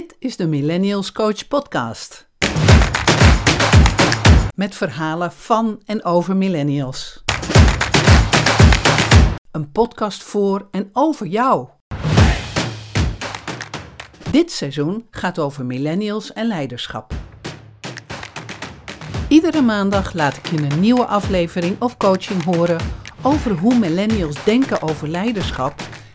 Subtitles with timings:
[0.00, 2.28] Dit is de Millennials Coach Podcast.
[4.54, 7.22] Met verhalen van en over millennials.
[9.50, 11.68] Een podcast voor en over jou.
[14.30, 17.12] Dit seizoen gaat over millennials en leiderschap.
[19.28, 22.80] Iedere maandag laat ik je een nieuwe aflevering of coaching horen
[23.22, 25.74] over hoe millennials denken over leiderschap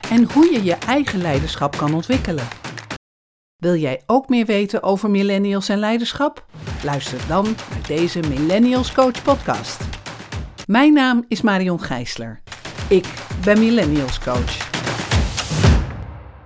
[0.09, 2.64] en hoe je je eigen leiderschap kan ontwikkelen.
[3.65, 6.45] Wil jij ook meer weten over millennials en leiderschap?
[6.83, 9.81] Luister dan naar deze Millennials Coach podcast.
[10.67, 12.41] Mijn naam is Marion Gijsler.
[12.89, 14.71] Ik ben Millennials Coach.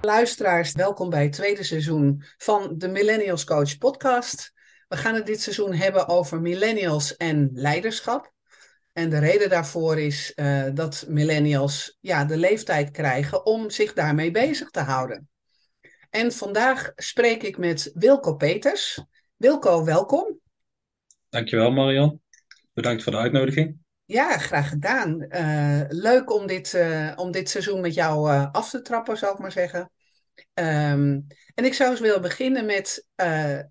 [0.01, 4.53] Luisteraars, welkom bij het tweede seizoen van de Millennials Coach podcast.
[4.87, 8.33] We gaan het dit seizoen hebben over millennials en leiderschap.
[8.93, 14.31] En de reden daarvoor is uh, dat millennials ja, de leeftijd krijgen om zich daarmee
[14.31, 15.29] bezig te houden.
[16.09, 19.03] En vandaag spreek ik met Wilco Peters.
[19.35, 20.39] Wilco, welkom.
[21.29, 22.21] Dankjewel Marian.
[22.73, 23.77] Bedankt voor de uitnodiging.
[24.05, 25.25] Ja, graag gedaan.
[25.29, 29.33] Uh, leuk om dit, uh, om dit seizoen met jou uh, af te trappen, zou
[29.33, 29.91] ik maar zeggen.
[30.53, 33.07] Um, en ik zou eens willen beginnen met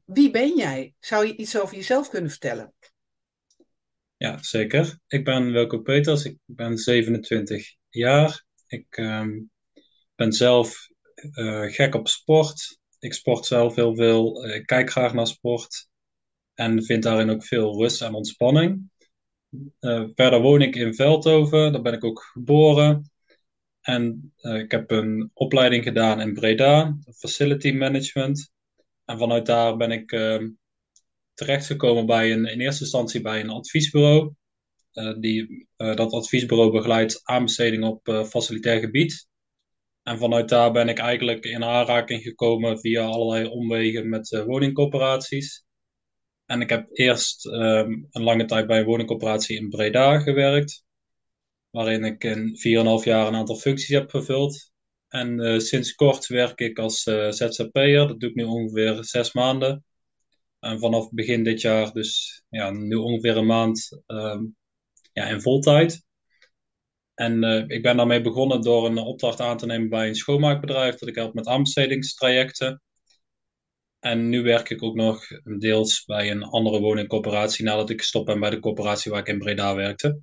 [0.05, 0.95] wie ben jij?
[1.01, 2.73] Zou je iets over jezelf kunnen vertellen?
[4.17, 4.99] Ja, zeker.
[5.07, 8.45] Ik ben Wilco Peters, ik ben 27 jaar.
[8.67, 9.51] Ik um,
[10.15, 10.89] ben zelf
[11.23, 12.79] uh, gek op sport.
[12.99, 14.47] Ik sport zelf heel veel.
[14.47, 15.89] Ik kijk graag naar sport.
[16.55, 18.91] En vind daarin ook veel rust en ontspanning.
[19.81, 21.73] Uh, verder woon ik in Veldhoven.
[21.73, 23.11] Daar ben ik ook geboren.
[23.81, 26.99] En uh, ik heb een opleiding gedaan in Breda.
[27.17, 28.53] Facility Management.
[29.05, 30.49] En vanuit daar ben ik uh,
[31.35, 34.33] terechtgekomen bij een, in eerste instantie bij een adviesbureau.
[35.21, 39.29] die, dat adviesbureau begeleidt aanbestedingen op facilitair gebied.
[40.09, 45.65] En vanuit daar ben ik eigenlijk in aanraking gekomen via allerlei omwegen met uh, woningcorporaties.
[46.47, 50.85] En ik heb eerst um, een lange tijd bij een woningcorporatie in Breda gewerkt,
[51.71, 52.57] waarin ik in
[53.01, 54.73] 4,5 jaar een aantal functies heb vervuld.
[55.09, 59.33] En uh, sinds kort werk ik als uh, ZZP'er, dat doe ik nu ongeveer zes
[59.33, 59.85] maanden.
[60.61, 64.57] En vanaf begin dit jaar, dus ja, nu ongeveer een maand um,
[65.13, 66.07] ja, in voltijd.
[67.19, 70.95] En uh, ik ben daarmee begonnen door een opdracht aan te nemen bij een schoonmaakbedrijf
[70.95, 72.83] dat ik help met aanbestedingstrajecten.
[74.01, 75.27] En nu werk ik ook nog
[75.59, 79.39] deels bij een andere woningcorporatie nadat ik gestopt ben bij de corporatie waar ik in
[79.39, 80.21] Breda werkte.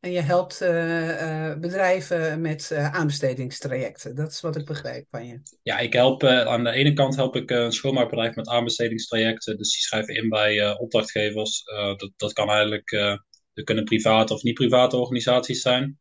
[0.00, 4.14] En je helpt uh, uh, bedrijven met aanbestedingstrajecten.
[4.14, 5.40] Dat is wat ik begrijp van je.
[5.62, 9.56] Ja, ik help aan de ene kant help ik een schoonmaakbedrijf met aanbestedingstrajecten.
[9.56, 11.62] Dus die schrijven in bij opdrachtgevers.
[11.96, 12.90] dat, dat kan eigenlijk,
[13.52, 15.98] dat kunnen private of niet private organisaties zijn.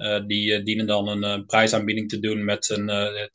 [0.00, 2.86] Uh, die uh, dienen dan een uh, prijsaanbieding te doen met een,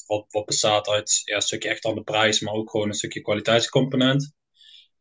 [0.05, 2.93] wat, wat bestaat uit ja, een stukje echt aan de prijs, maar ook gewoon een
[2.93, 4.33] stukje kwaliteitscomponent.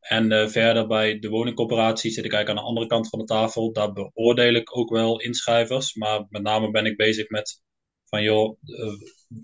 [0.00, 3.72] En verder bij de woningcorporatie zit ik eigenlijk aan de andere kant van de tafel.
[3.72, 7.62] Daar beoordeel ik ook wel inschrijvers, maar met name ben ik bezig met
[8.04, 8.58] van joh,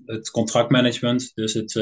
[0.04, 1.72] het contractmanagement, dus het,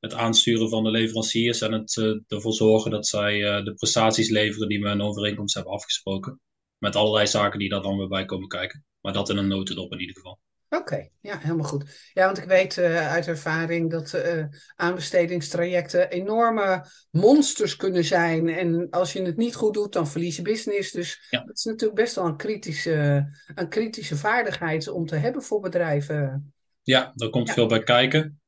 [0.00, 1.96] het aansturen van de leveranciers en het
[2.26, 6.40] ervoor zorgen dat zij de prestaties leveren die we in overeenkomst hebben afgesproken.
[6.78, 8.84] Met allerlei zaken die daar dan weer bij komen kijken.
[9.04, 10.38] Maar dat in een notendop in ieder geval.
[10.68, 12.10] Oké, okay, ja, helemaal goed.
[12.12, 14.44] Ja, want ik weet uh, uit ervaring dat uh,
[14.76, 18.48] aanbestedingstrajecten enorme monsters kunnen zijn.
[18.48, 20.90] En als je het niet goed doet, dan verlies je business.
[20.90, 21.44] Dus ja.
[21.44, 26.52] dat is natuurlijk best wel een kritische, een kritische vaardigheid om te hebben voor bedrijven.
[26.82, 27.54] Ja, daar komt ja.
[27.54, 28.40] veel bij kijken.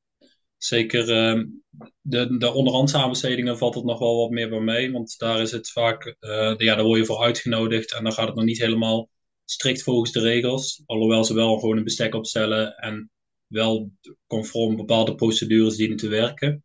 [0.57, 1.45] Zeker uh,
[2.01, 4.93] de, de onderhandse aanbestedingen valt het nog wel wat meer bij mee.
[4.93, 6.17] Want daar is het vaak,
[6.57, 9.09] ja, daar word je voor uitgenodigd en dan gaat het nog niet helemaal
[9.47, 10.83] strikt volgens de regels.
[10.87, 13.11] Alhoewel ze wel gewoon een bestek opstellen en
[13.47, 13.91] wel
[14.27, 16.65] conform bepaalde procedures dienen te werken.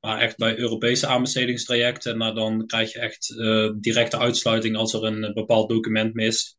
[0.00, 5.04] Maar echt bij Europese aanbestedingstrajecten, nou, dan krijg je echt uh, directe uitsluiting als er
[5.04, 6.56] een bepaald document mist.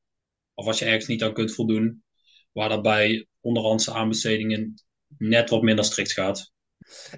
[0.54, 2.04] Of als je ergens niet aan kunt voldoen.
[2.52, 4.74] Waar dat bij onderhandse aanbestedingen
[5.18, 6.52] net wat minder strikt gaat.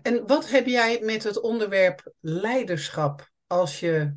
[0.02, 4.16] En wat heb jij met het onderwerp leiderschap als je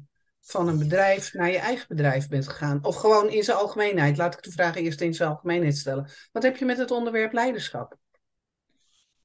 [0.51, 2.85] van een bedrijf naar je eigen bedrijf bent gegaan?
[2.85, 4.17] Of gewoon in zijn algemeenheid?
[4.17, 6.11] Laat ik de vraag eerst in zijn algemeenheid stellen.
[6.33, 7.97] Wat heb je met het onderwerp leiderschap?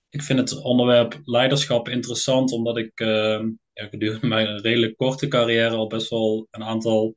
[0.10, 3.44] Ik vind het onderwerp leiderschap interessant omdat ik uh,
[3.74, 7.16] ja, gedurende mijn redelijk korte carrière al best wel een aantal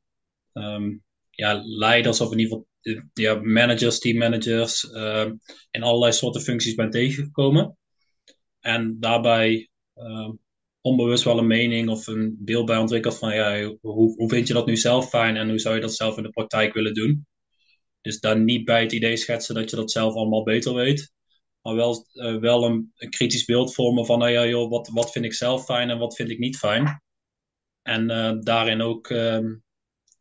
[0.53, 2.67] um, ja, leiders of in ieder geval
[3.13, 5.31] ja, managers, teammanagers uh,
[5.71, 7.77] in allerlei soorten functies ben tegengekomen.
[8.59, 9.69] En daarbij
[10.81, 14.53] onbewust wel een mening of een beeld bij ontwikkeld van ja, hoe, hoe vind je
[14.53, 17.27] dat nu zelf fijn en hoe zou je dat zelf in de praktijk willen doen.
[18.01, 21.13] Dus daar niet bij het idee schetsen dat je dat zelf allemaal beter weet.
[21.61, 22.05] maar wel,
[22.39, 25.89] wel een, kritisch beeld vormen van, nou ja, joh, wat, wat vind ik zelf fijn
[25.89, 27.01] en wat vind ik niet fijn.
[27.81, 28.07] En
[28.41, 29.45] daarin ook ehm,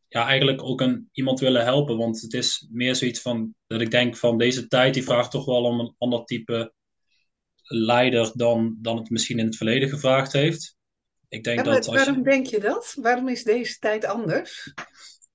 [0.08, 1.96] ja, eigenlijk ook een, iemand willen helpen.
[1.96, 5.44] Want het is meer zoiets van dat ik denk van deze tijd die vraagt toch
[5.44, 6.72] wel om een ander type
[7.68, 10.76] leider dan, dan het misschien in het verleden gevraagd heeft.
[11.28, 12.96] Ik denk dat waarom denk je dat?
[13.00, 14.72] Waarom is deze tijd anders?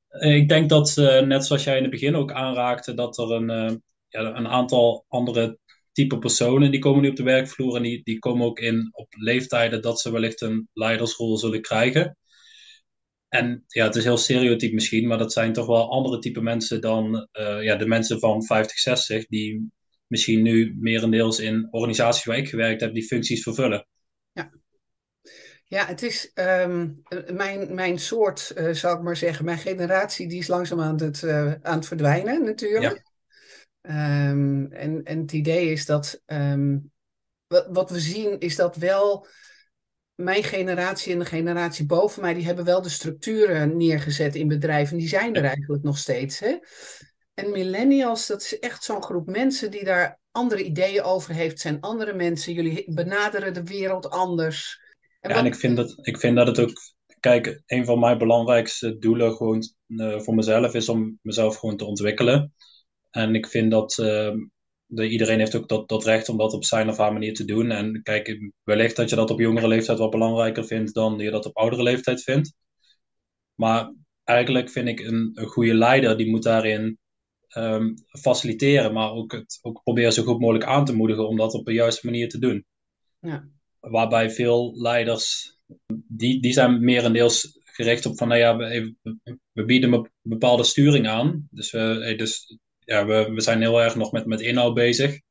[0.08, 3.32] Eh, ik denk dat, uh, net zoals jij in het begin ook aanraakte, dat er
[3.32, 3.76] een, uh,
[4.08, 5.58] ja, een aantal andere
[5.92, 9.08] type personen die komen nu op de werkvloer en die, die komen ook in op
[9.10, 12.18] leeftijden dat ze wellicht een leidersrol zullen krijgen.
[13.28, 16.82] En ja, het is heel stereotyp misschien, maar dat zijn toch wel andere type mensen
[16.82, 17.28] dan
[17.62, 19.72] ja, de mensen van 50, 60, die
[20.14, 23.88] misschien nu merendeels in organisaties waar ik gewerkt heb, die functies vervullen.
[24.32, 24.52] Ja,
[25.66, 27.02] ja het is um,
[27.32, 31.22] mijn, mijn soort, uh, zou ik maar zeggen, mijn generatie, die is langzaam aan het,
[31.22, 33.02] uh, aan het verdwijnen natuurlijk.
[33.82, 34.30] Ja.
[34.30, 36.92] Um, en, en het idee is dat, um,
[37.48, 39.28] wat, wat we zien, is dat wel
[40.16, 44.98] mijn generatie en de generatie boven mij, die hebben wel de structuren neergezet in bedrijven.
[44.98, 46.40] Die zijn er eigenlijk nog steeds.
[46.40, 46.58] Hè?
[47.34, 51.80] En millennials, dat is echt zo'n groep mensen die daar andere ideeën over heeft, zijn
[51.80, 52.54] andere mensen.
[52.54, 54.82] Jullie benaderen de wereld anders.
[55.20, 56.72] En ja, en ik vind, dat, ik vind dat het ook.
[57.20, 61.86] Kijk, een van mijn belangrijkste doelen gewoon uh, voor mezelf is om mezelf gewoon te
[61.86, 62.54] ontwikkelen.
[63.10, 64.32] En ik vind dat uh,
[64.86, 67.46] de, iedereen heeft ook dat, dat recht om dat op zijn of haar manier te
[67.46, 67.72] doen.
[67.72, 71.46] En kijk, wellicht dat je dat op jongere leeftijd wat belangrijker vindt dan je dat
[71.46, 72.54] op oudere leeftijd vindt.
[73.56, 73.94] Maar
[74.24, 77.00] eigenlijk vind ik een, een goede leider, die moet daarin
[77.58, 81.54] um, faciliteren, maar ook, het, ook proberen zo goed mogelijk aan te moedigen om dat
[81.54, 82.66] op de juiste manier te doen.
[83.20, 83.48] Ja.
[83.80, 85.58] Waarbij veel leiders,
[86.08, 88.96] die, die zijn merendeels gericht op van, nou ja, we,
[89.52, 91.48] we bieden een bepaalde sturing aan.
[91.52, 95.22] Dus, we, dus ja, we, we zijn heel erg nog met, met inhoud bezig.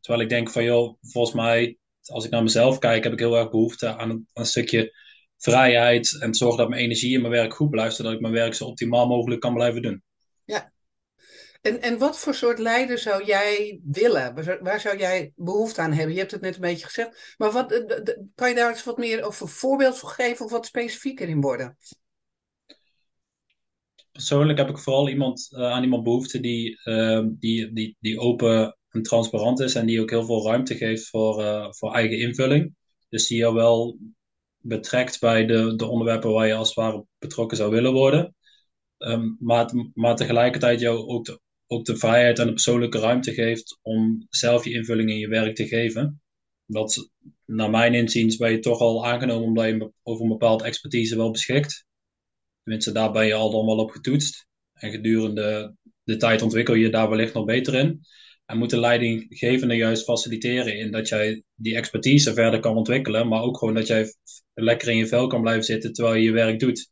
[0.00, 3.36] Terwijl ik denk van, joh, volgens mij, als ik naar mezelf kijk, heb ik heel
[3.36, 4.92] erg behoefte aan een, een stukje
[5.38, 8.54] vrijheid en zorgen dat mijn energie in mijn werk goed blijft, zodat ik mijn werk
[8.54, 10.02] zo optimaal mogelijk kan blijven doen.
[11.64, 14.60] En, en wat voor soort leider zou jij willen?
[14.62, 16.12] Waar zou jij behoefte aan hebben?
[16.12, 17.34] Je hebt het net een beetje gezegd.
[17.38, 20.66] Maar wat, eh, kan je daar eens wat meer over voorbeeld voor geven of wat
[20.66, 21.76] specifieker in worden?
[24.12, 28.78] Persoonlijk heb ik vooral iemand, uh, aan iemand behoefte die, uh, die, die, die open
[28.88, 32.74] en transparant is en die ook heel veel ruimte geeft voor, uh, voor eigen invulling.
[33.08, 33.98] Dus die jou wel
[34.56, 38.34] betrekt bij de, de onderwerpen waar je als het ware betrokken zou willen worden.
[38.98, 43.78] Um, maar, maar tegelijkertijd jou ook de ook de vrijheid en de persoonlijke ruimte geeft
[43.82, 46.22] om zelf je invulling in je werk te geven.
[46.66, 47.10] Dat,
[47.44, 51.30] naar mijn inziens, ben je toch al aangenomen omdat je over een bepaalde expertise wel
[51.30, 51.84] beschikt.
[52.62, 54.46] Tenminste, daar ben je al dan wel op getoetst.
[54.72, 58.00] En gedurende de tijd ontwikkel je daar wellicht nog beter in.
[58.46, 63.42] En moet de leidinggevende juist faciliteren in dat jij die expertise verder kan ontwikkelen, maar
[63.42, 64.14] ook gewoon dat jij
[64.54, 66.90] lekker in je vel kan blijven zitten terwijl je je werk doet.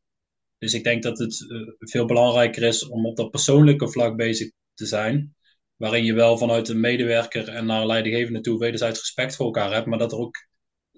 [0.59, 4.51] Dus ik denk dat het eh, veel belangrijker is om op dat persoonlijke vlak bezig
[4.83, 5.35] te zijn.
[5.77, 9.87] Waarin je wel vanuit een medewerker en naar leidinggevende toe wederzijds respect voor elkaar hebt.
[9.87, 10.37] Maar dat er ook.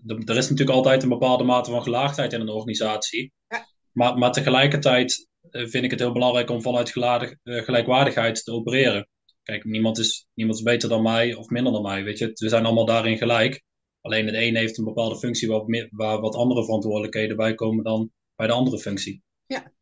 [0.05, 3.33] Er is natuurlijk altijd een bepaalde mate van gelaagdheid in een organisatie.
[3.49, 3.67] Ja.
[3.93, 8.53] Maar, maar tegelijkertijd eh, vind ik het heel belangrijk om vanuit geladig, eh, gelijkwaardigheid te
[8.53, 9.09] opereren.
[9.43, 12.05] Kijk, niemand is, niemand is beter dan mij of minder dan mij.
[12.05, 12.31] Weet je?
[12.35, 13.63] We zijn allemaal daarin gelijk.
[14.01, 18.11] Alleen het een heeft een bepaalde functie waar, waar wat andere verantwoordelijkheden bij komen dan
[18.37, 19.23] bij de andere functie.
[19.47, 19.73] Ja,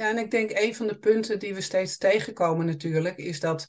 [0.00, 3.68] ja, en ik denk een van de punten die we steeds tegenkomen natuurlijk, is dat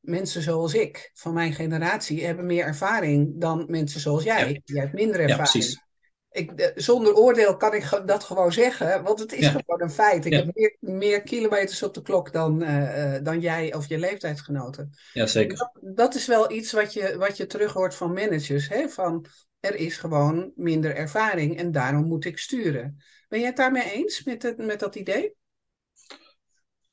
[0.00, 4.52] mensen zoals ik, van mijn generatie, hebben meer ervaring dan mensen zoals jij.
[4.52, 4.60] Ja.
[4.64, 5.46] Jij hebt minder ervaring.
[5.46, 5.82] Ja, precies.
[6.30, 10.24] Ik, eh, zonder oordeel kan ik dat gewoon zeggen, want het is gewoon een feit.
[10.24, 14.90] Ik heb meer, meer, kilometers op de klok dan, uh, dan jij of je leeftijdsgenoten.
[15.12, 15.56] Ja, zeker.
[15.56, 18.68] Dat, dat, is wel iets wat je, wat je terug hoort van managers.
[18.68, 18.88] Hè?
[18.88, 19.26] Van,
[19.60, 23.02] er is gewoon minder ervaring en daarom moet ik sturen.
[23.28, 25.36] Ben jij het daarmee eens met, het, met dat idee?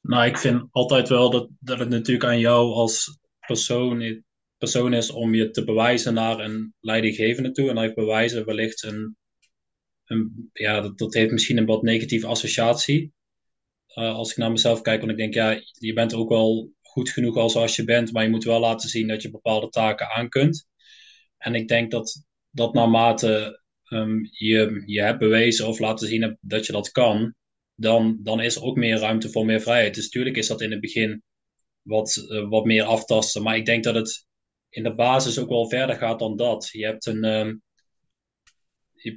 [0.07, 4.23] Nou, ik vind altijd wel dat, dat het natuurlijk aan jou als persoon,
[4.57, 7.69] persoon is om je te bewijzen naar een leidinggevende toe.
[7.69, 9.17] En hij bewijzen wellicht een,
[10.05, 13.13] een ja, dat, dat heeft misschien een wat negatieve associatie.
[13.95, 17.09] Uh, als ik naar mezelf kijk, want ik denk, ja, je bent ook wel goed
[17.09, 20.09] genoeg als, als je bent, maar je moet wel laten zien dat je bepaalde taken
[20.09, 20.67] aan kunt.
[21.37, 26.65] En ik denk dat, dat naarmate um, je, je hebt bewezen of laten zien dat
[26.65, 27.35] je dat kan,
[27.75, 29.95] dan, dan is er ook meer ruimte voor meer vrijheid.
[29.95, 31.23] Dus natuurlijk is dat in het begin
[31.81, 33.43] wat, uh, wat meer aftasten.
[33.43, 34.25] Maar ik denk dat het
[34.69, 36.69] in de basis ook wel verder gaat dan dat.
[36.71, 37.23] Je hebt een.
[37.23, 37.63] Um,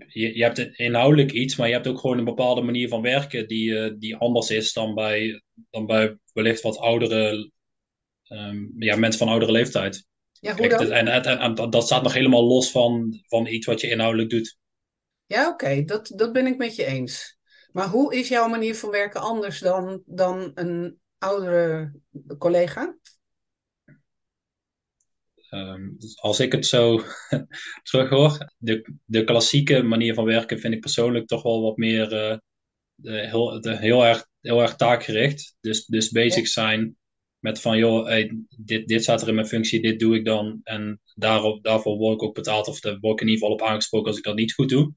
[0.08, 3.48] je, je, hebt inhoudelijk iets, maar je hebt ook gewoon een bepaalde manier van werken
[3.48, 7.50] die, uh, die anders is dan bij, dan bij wellicht wat oudere
[8.28, 10.06] um, ja, mensen van oudere leeftijd.
[10.32, 10.92] Ja, hoe dan?
[10.92, 14.30] En, en, en, en, dat staat nog helemaal los van, van iets wat je inhoudelijk
[14.30, 14.58] doet.
[15.26, 17.38] Ja, oké, dat, dat ben ik met je eens.
[17.78, 21.92] Maar hoe is jouw manier van werken anders dan, dan een oudere
[22.38, 22.99] collega?
[25.50, 27.02] Um, als ik het zo
[27.90, 32.12] terug hoor, de, de klassieke manier van werken vind ik persoonlijk toch wel wat meer
[32.12, 32.37] uh,
[32.94, 35.56] de, heel, de, heel, erg, heel erg taakgericht.
[35.61, 36.97] Dus, dus bezig zijn
[37.38, 40.61] met van, joh, hey, dit, dit staat er in mijn functie, dit doe ik dan.
[40.62, 43.73] En daarop, daarvoor word ik ook betaald, of daar word ik in ieder geval op
[43.73, 44.94] aangesproken als ik dat niet goed doe.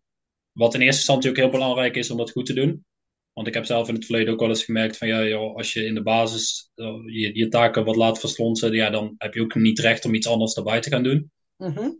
[0.51, 2.85] Wat in eerste instantie ook heel belangrijk is om dat goed te doen.
[3.33, 5.73] Want ik heb zelf in het verleden ook wel eens gemerkt van ja, joh, als
[5.73, 9.41] je in de basis uh, je, je, taken wat laat verslonsen, ja, dan heb je
[9.41, 11.31] ook niet recht om iets anders erbij te gaan doen.
[11.57, 11.99] Mm -hmm.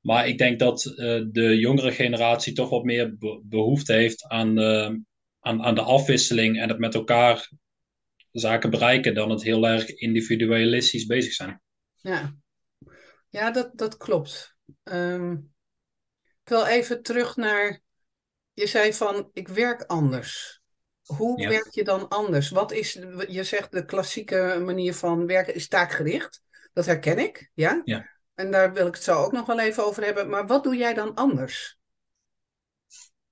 [0.00, 0.96] Maar ik denk dat uh,
[1.30, 4.94] de jongere generatie toch wat meer be behoefte heeft aan, uh,
[5.40, 7.50] aan, aan de afwisseling en het met elkaar
[8.30, 11.60] zaken bereiken dan het heel erg individualistisch bezig zijn.
[11.94, 12.36] Ja,
[13.28, 14.56] ja dat, dat klopt.
[14.84, 15.52] Um,
[16.50, 17.80] ik wil even terug naar
[18.52, 20.60] je zei van, ik werk anders.
[21.04, 21.48] Hoe Ja.
[21.48, 22.50] werk je dan anders?
[22.50, 22.92] Wat is,
[23.28, 26.42] je zegt de klassieke manier van werken is taakgericht.
[26.72, 27.80] Dat herken ik, ja?
[27.84, 28.10] Ja.
[28.34, 30.28] En daar wil ik het zo ook nog wel even over hebben.
[30.28, 31.78] Maar wat doe jij dan anders?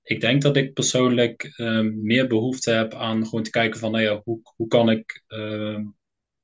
[0.03, 4.03] Ik denk dat ik persoonlijk eh, meer behoefte heb aan gewoon te kijken van, nou
[4.03, 5.79] ja, hoe, hoe kan ik eh,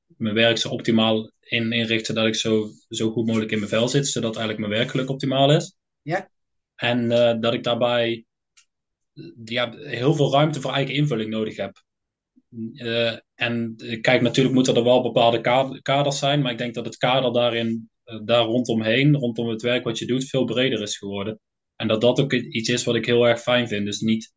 [0.06, 3.88] mijn werk zo optimaal in, inrichten dat ik zo, zo goed mogelijk in mijn vel
[3.88, 5.76] zit, zodat eigenlijk mijn werkelijk optimaal is.
[6.02, 6.30] Ja.
[6.76, 8.24] En eh, dat ik daarbij
[9.74, 11.84] heel veel ruimte voor eigen invulling nodig heb.
[12.72, 15.40] Uh, en kijk, natuurlijk moeten er wel bepaalde
[15.82, 19.84] kaders zijn, maar ik denk dat het kader daarin, uh, daar rondomheen, rondom het werk
[19.84, 21.40] wat je doet, veel breder is geworden.
[21.76, 23.84] En dat dat ook iets is wat ik heel erg fijn vind.
[23.84, 24.32] Dus niet,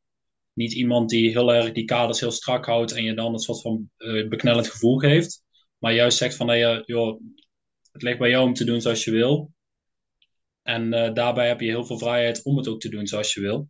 [0.53, 3.62] niet iemand die heel erg die kaders heel strak houdt en je dan een soort
[3.62, 3.89] van
[4.29, 5.43] beknellend gevoel geeft,
[5.77, 7.22] maar juist zegt van, hey, joh,
[7.91, 9.51] het ligt bij jou om te doen zoals je wil.
[10.70, 13.70] En daarbij heb je heel veel vrijheid om het ook te doen zoals je wil.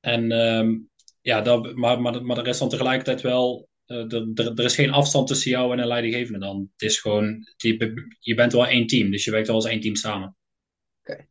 [0.00, 0.90] En um,
[1.20, 4.90] ja, dat, maar, maar, maar er is dan tegelijkertijd wel, uh, er, er is geen
[4.90, 6.70] afstand tussen jou en een leidinggevende dan.
[6.72, 9.80] Het is gewoon, je, je bent wel één team, dus je werkt wel als één
[9.80, 10.36] team samen.
[11.00, 11.12] Oké.
[11.12, 11.28] Okay.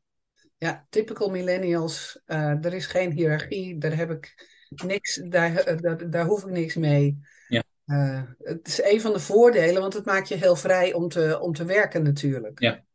[0.57, 2.21] Ja, typical millennials.
[2.25, 4.47] Uh, er is geen hiërarchie, daar heb ik
[4.85, 7.19] niks, daar, daar, daar hoef ik niks mee.
[7.47, 7.63] Ja.
[7.85, 11.39] Uh, het is een van de voordelen, want het maakt je heel vrij om te,
[11.41, 12.59] om te werken natuurlijk.
[12.59, 12.87] Ja.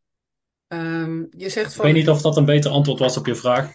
[0.69, 1.87] Um, je zegt van...
[1.87, 3.73] Ik weet niet of dat een beter antwoord was op je vraag.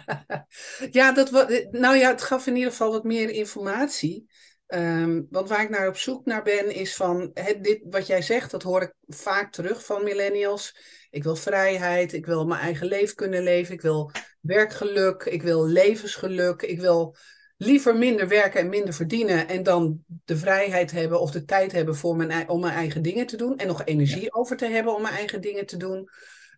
[0.90, 1.30] ja, dat,
[1.70, 4.26] nou ja, het gaf in ieder geval wat meer informatie.
[4.66, 7.30] Um, want waar ik naar op zoek naar ben, is van
[7.60, 10.76] dit, wat jij zegt, dat hoor ik vaak terug van millennials.
[11.10, 15.66] Ik wil vrijheid, ik wil mijn eigen leven kunnen leven, ik wil werkgeluk, ik wil
[15.66, 17.16] levensgeluk, ik wil
[17.58, 21.96] liever minder werken en minder verdienen en dan de vrijheid hebben of de tijd hebben
[21.96, 24.28] voor mijn, om mijn eigen dingen te doen en nog energie ja.
[24.30, 26.08] over te hebben om mijn eigen dingen te doen,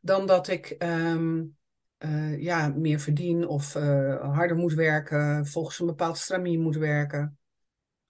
[0.00, 1.56] dan dat ik um,
[1.98, 7.38] uh, ja, meer verdien of uh, harder moet werken, volgens een bepaald stramien moet werken.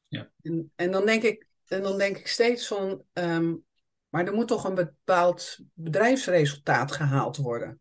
[0.08, 0.30] Ja.
[0.42, 3.64] En, en, dan denk ik, en dan denk ik steeds van, um,
[4.08, 7.80] maar er moet toch een bepaald bedrijfsresultaat gehaald worden.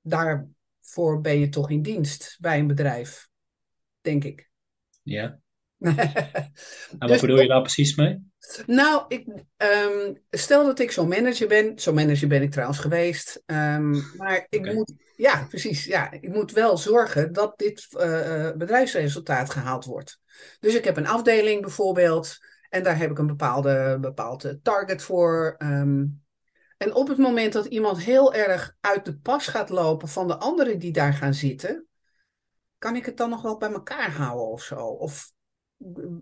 [0.00, 3.27] Daarvoor ben je toch in dienst bij een bedrijf,
[4.08, 4.50] denk ik.
[5.02, 5.40] Ja.
[5.78, 5.96] en
[6.98, 8.26] wat dus, bedoel je daar precies mee?
[8.66, 11.78] Nou, ik, um, stel dat ik zo'n manager ben.
[11.78, 13.42] Zo'n manager ben ik trouwens geweest.
[13.46, 15.84] Um, maar ik moet, ja, precies.
[15.84, 20.20] Ja, ik moet wel zorgen dat dit uh, bedrijfsresultaat gehaald wordt.
[20.60, 22.36] Dus ik heb een afdeling bijvoorbeeld.
[22.68, 25.56] En daar heb ik een bepaalde, bepaalde target voor.
[25.58, 26.22] Um,
[26.76, 30.36] en op het moment dat iemand heel erg uit de pas gaat lopen van de
[30.36, 31.87] anderen die daar gaan zitten.
[32.78, 34.76] Kan ik het dan nog wel bij elkaar houden of zo?
[34.76, 35.32] Of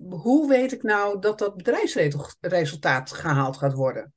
[0.08, 4.14] hoe weet ik nou dat dat bedrijfsresultaat gehaald gaat worden?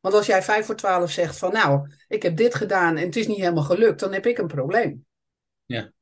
[0.00, 3.16] Want als jij 5 voor 12 zegt van nou, ik heb dit gedaan en het
[3.16, 5.06] is niet helemaal gelukt, dan heb ik een probleem.
[5.64, 5.92] Ja.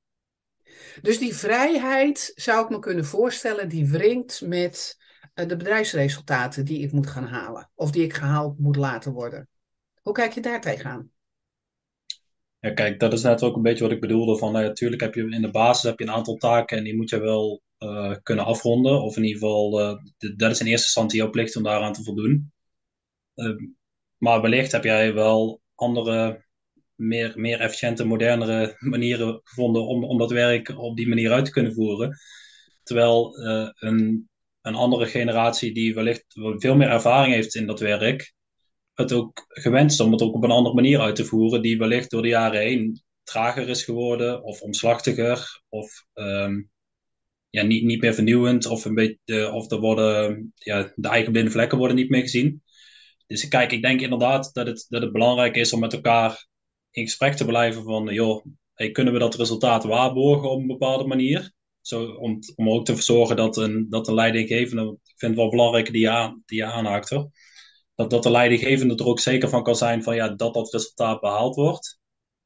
[1.02, 4.96] Dus die vrijheid zou ik me kunnen voorstellen, die wringt met
[5.34, 7.70] uh, de bedrijfsresultaten die ik moet gaan halen.
[7.74, 9.48] Of die ik gehaald moet laten worden.
[10.02, 11.10] Hoe kijk je daar tegenaan?
[12.60, 14.38] Ja, kijk, dat is net ook een beetje wat ik bedoelde.
[14.38, 17.10] Van, natuurlijk heb je in de basis heb je een aantal taken en die moet
[17.10, 19.02] je wel uh, kunnen afronden.
[19.02, 19.70] Of in ieder geval,
[20.18, 22.52] de, dat is in eerste instantie jouw plicht om daaraan te voldoen.
[23.34, 23.56] Uh,
[24.18, 26.44] maar wellicht heb jij wel andere,
[26.94, 31.50] meer, meer efficiënte, modernere manieren gevonden om, om dat werk op die manier uit te
[31.50, 32.18] kunnen voeren.
[32.82, 33.38] Terwijl
[33.78, 34.28] een,
[34.62, 36.24] een andere generatie die wellicht
[36.56, 38.34] veel meer ervaring heeft in dat werk,
[38.94, 41.78] het ook gewend is om het ook op een andere manier uit te voeren, die
[41.78, 46.70] wellicht door de jaren heen trager is geworden of omslachtiger of um,
[47.50, 51.50] ja, niet, niet meer vernieuwend of, een beetje, of er worden, ja, de eigen blinde
[51.50, 52.62] vlekken worden niet meer gezien.
[53.26, 56.48] Dus kijk, ik denk inderdaad dat het, dat het belangrijk is om met elkaar
[56.90, 58.44] in gesprek te blijven van, joh,
[58.74, 61.52] hey, kunnen we dat resultaat waarborgen op een bepaalde manier?
[61.80, 65.50] Zo, om, om ook te verzorgen dat een, dat een leidinggevende, ik vind het wel
[65.50, 67.30] belangrijk die aan, die je aanhaakt hoor,
[68.00, 71.20] dat, dat de leidinggevende er ook zeker van kan zijn van ja, dat dat resultaat
[71.20, 71.98] behaald wordt.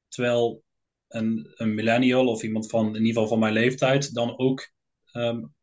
[0.08, 0.62] Terwijl
[1.08, 4.70] een, een millennial of iemand van in ieder geval van mijn leeftijd dan ook
[5.12, 5.54] um,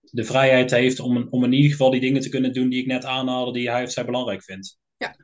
[0.00, 2.86] de vrijheid heeft om, om in ieder geval die dingen te kunnen doen die ik
[2.86, 4.78] net aanhaalde, die hij of zij belangrijk vindt.
[4.96, 5.16] Ja.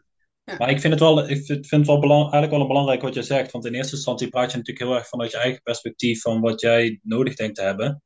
[0.45, 0.57] ja.
[0.57, 3.23] Maar ik vind het wel, ik vind het wel belang, eigenlijk wel belangrijk wat je
[3.23, 3.51] zegt.
[3.51, 6.61] Want in eerste instantie praat je natuurlijk heel erg vanuit je eigen perspectief van wat
[6.61, 8.03] jij nodig denkt te hebben.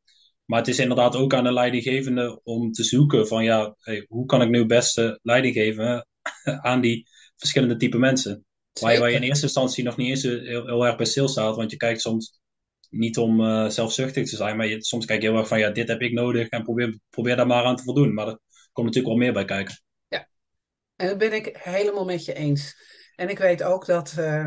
[0.48, 4.26] Maar het is inderdaad ook aan de leidinggevende om te zoeken van ja, hey, hoe
[4.26, 6.06] kan ik nu het beste leiding geven
[6.68, 8.44] aan die verschillende type mensen.
[8.80, 11.56] Waar je, waar je, in eerste instantie nog niet eens heel, heel erg bij stilstaat,
[11.56, 12.40] want je kijkt soms
[12.90, 15.70] niet om uh, zelfzuchtig te zijn, maar je, soms kijk je heel erg van ja,
[15.70, 18.14] dit heb ik nodig en probeer, probeer daar maar aan te voldoen.
[18.14, 18.38] Maar er
[18.72, 19.82] komt natuurlijk wel meer bij kijken.
[20.08, 20.28] Ja,
[20.96, 22.76] en dat ben ik helemaal met je eens.
[23.14, 24.46] En ik weet ook dat uh,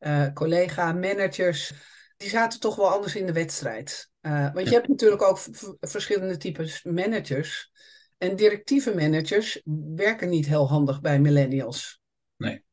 [0.00, 1.72] uh, collega, managers,
[2.16, 4.12] die zaten toch wel anders in de wedstrijd.
[4.30, 5.38] Want je hebt natuurlijk ook
[5.80, 7.72] verschillende types managers.
[8.18, 9.60] En directieve managers
[9.94, 12.00] werken niet heel handig bij millennials.
[12.36, 12.64] Nee.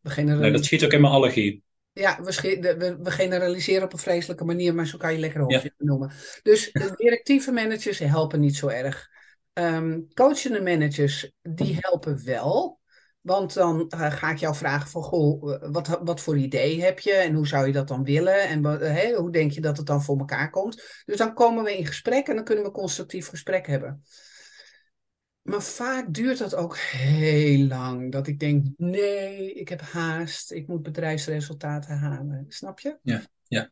[0.00, 1.62] We nee, dat schiet ook in mijn allergie.
[1.92, 5.74] Ja, we, we, we, generaliseren op een vreselijke manier, maar zo kan je lekker hoofdje
[5.76, 5.84] ja.
[5.86, 6.12] noemen.
[6.42, 9.08] Dus de directieve managers helpen niet zo erg.
[9.52, 12.80] Um, coachende managers, die helpen wel.
[13.26, 16.98] Want dan uh, ga ik jou vragen van, goh, eh, wat, wat voor idee heb
[16.98, 18.48] je en hoe zou je dat dan willen?
[18.48, 21.02] En uh, hoe denk je dat het dan voor elkaar komt?
[21.04, 24.02] Dus dan komen we in gesprek en dan kunnen we constructief gesprek hebben.
[25.42, 28.12] Maar vaak duurt dat ook heel lang.
[28.12, 30.52] Dat ik denk, nee, ik heb haast.
[30.52, 32.44] Ik moet bedrijfsresultaten halen.
[32.48, 32.98] Snap je?
[33.02, 33.70] Ja, ja.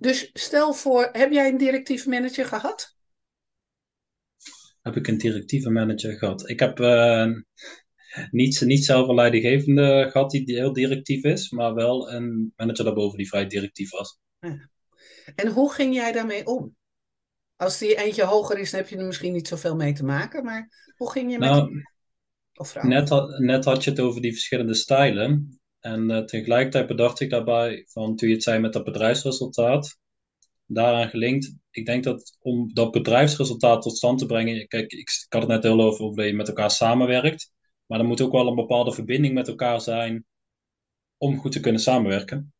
[0.00, 2.96] Dus stel voor, heb jij een directieve manager gehad?
[4.82, 6.48] Heb ik een directieve manager gehad?
[6.48, 7.26] Ik heb uh,
[8.30, 11.50] niet, niet zelf een leidinggevende gehad die heel directief is.
[11.50, 14.18] Maar wel een manager daarboven die vrij directief was.
[14.40, 14.68] Ja.
[15.34, 16.76] En hoe ging jij daarmee om?
[17.56, 20.44] Als die eentje hoger is, dan heb je er misschien niet zoveel mee te maken.
[20.44, 21.82] Maar hoe ging je met nou,
[22.54, 25.60] of net, had, net had je het over die verschillende stijlen.
[25.80, 29.98] En uh, tegelijkertijd bedacht ik daarbij, van toen je het zei met dat bedrijfsresultaat,
[30.66, 31.54] daaraan gelinkt.
[31.70, 35.50] Ik denk dat om dat bedrijfsresultaat tot stand te brengen, kijk, ik, ik had het
[35.50, 37.52] net heel over hoe je met elkaar samenwerkt.
[37.88, 40.24] Maar er moet ook wel een bepaalde verbinding met elkaar zijn
[41.16, 42.52] om goed te kunnen samenwerken.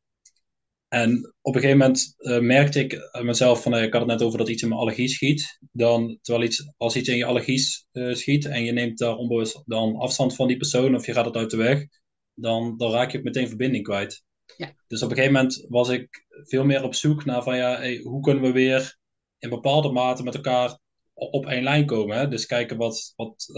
[0.88, 4.22] En op een gegeven moment uh, merkte ik mezelf van, uh, ik had het net
[4.22, 5.58] over dat iets in mijn allergie schiet.
[5.72, 7.62] Dan, terwijl iets, als iets in je allergie
[7.92, 11.24] uh, schiet en je neemt daar onbewust dan afstand van die persoon of je gaat
[11.24, 11.86] het uit de weg,
[12.34, 14.24] dan, dan raak je meteen verbinding kwijt.
[14.56, 14.74] Ja.
[14.86, 17.96] Dus op een gegeven moment was ik veel meer op zoek naar van, ja, hey,
[17.96, 18.98] hoe kunnen we weer
[19.38, 20.78] in bepaalde mate met elkaar
[21.18, 22.16] op één lijn komen.
[22.16, 22.28] Hè?
[22.28, 23.50] Dus kijken wat, wat,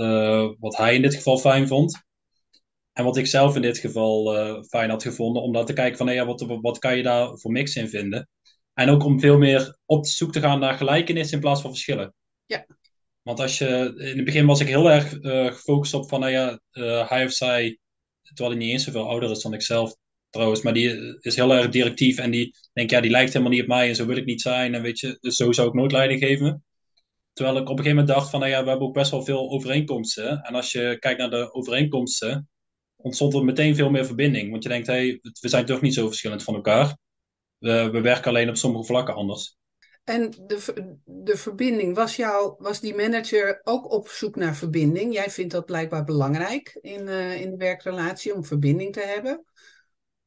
[0.58, 2.08] wat hij in dit geval fijn vond.
[2.92, 5.96] En wat ik zelf in dit geval uh, fijn had gevonden, om dan te kijken
[5.96, 8.28] van hey, ja, wat, wat kan je daar voor mix in vinden.
[8.74, 12.14] En ook om veel meer op zoek te gaan naar gelijkenis in plaats van verschillen.
[12.46, 12.66] Ja.
[13.22, 16.32] Want als je, in het begin was ik heel erg uh, gefocust op van, nou
[16.32, 17.78] ja, uh, hij of zij,
[18.22, 19.96] terwijl hij niet eens zoveel ouder is dan ik zelf
[20.30, 23.62] trouwens, maar die is heel erg directief en die denkt, ja, die lijkt helemaal niet
[23.62, 24.74] op mij en zo wil ik niet zijn.
[24.74, 26.64] En weet je, dus zo zou ik nooit leiding geven.
[27.40, 29.24] Terwijl ik op een gegeven moment dacht van, nou ja, we hebben ook best wel
[29.24, 30.42] veel overeenkomsten.
[30.42, 32.48] En als je kijkt naar de overeenkomsten,
[32.96, 34.50] ontstond er meteen veel meer verbinding.
[34.50, 36.96] Want je denkt, hey, we zijn toch niet zo verschillend van elkaar.
[37.58, 39.56] We, we werken alleen op sommige vlakken anders.
[40.04, 45.12] En de, de verbinding, was, jou, was die manager ook op zoek naar verbinding?
[45.12, 49.44] Jij vindt dat blijkbaar belangrijk in, uh, in de werkrelatie om verbinding te hebben.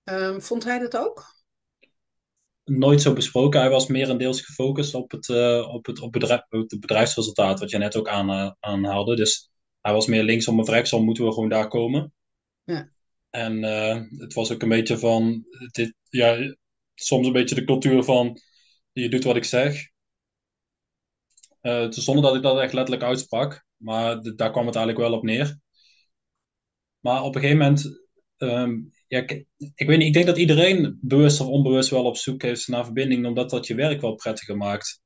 [0.04, 1.33] Um, vond hij dat ook?
[2.64, 3.60] Nooit zo besproken.
[3.60, 7.60] Hij was meer deels gefocust op het, uh, op het, op bedrijf, op het bedrijfsresultaat,
[7.60, 9.16] wat je net ook aan, uh, aanhaalde.
[9.16, 9.50] Dus
[9.82, 12.14] hij was meer linksom of rechtsom, moeten we gewoon daar komen.
[12.64, 12.92] Ja.
[13.30, 16.56] En uh, het was ook een beetje van, dit, ja,
[16.94, 18.40] soms een beetje de cultuur van,
[18.92, 19.92] je doet wat ik zeg.
[21.62, 25.24] Uh, zonder dat ik dat echt letterlijk uitsprak, maar daar kwam het eigenlijk wel op
[25.24, 25.60] neer.
[27.00, 28.06] Maar op een gegeven moment,
[28.38, 29.46] um, ja, ik,
[29.76, 32.86] ik, weet niet, ik denk dat iedereen bewust of onbewust wel op zoek is naar
[32.86, 35.02] verbinding, omdat dat je werk wel prettiger maakt.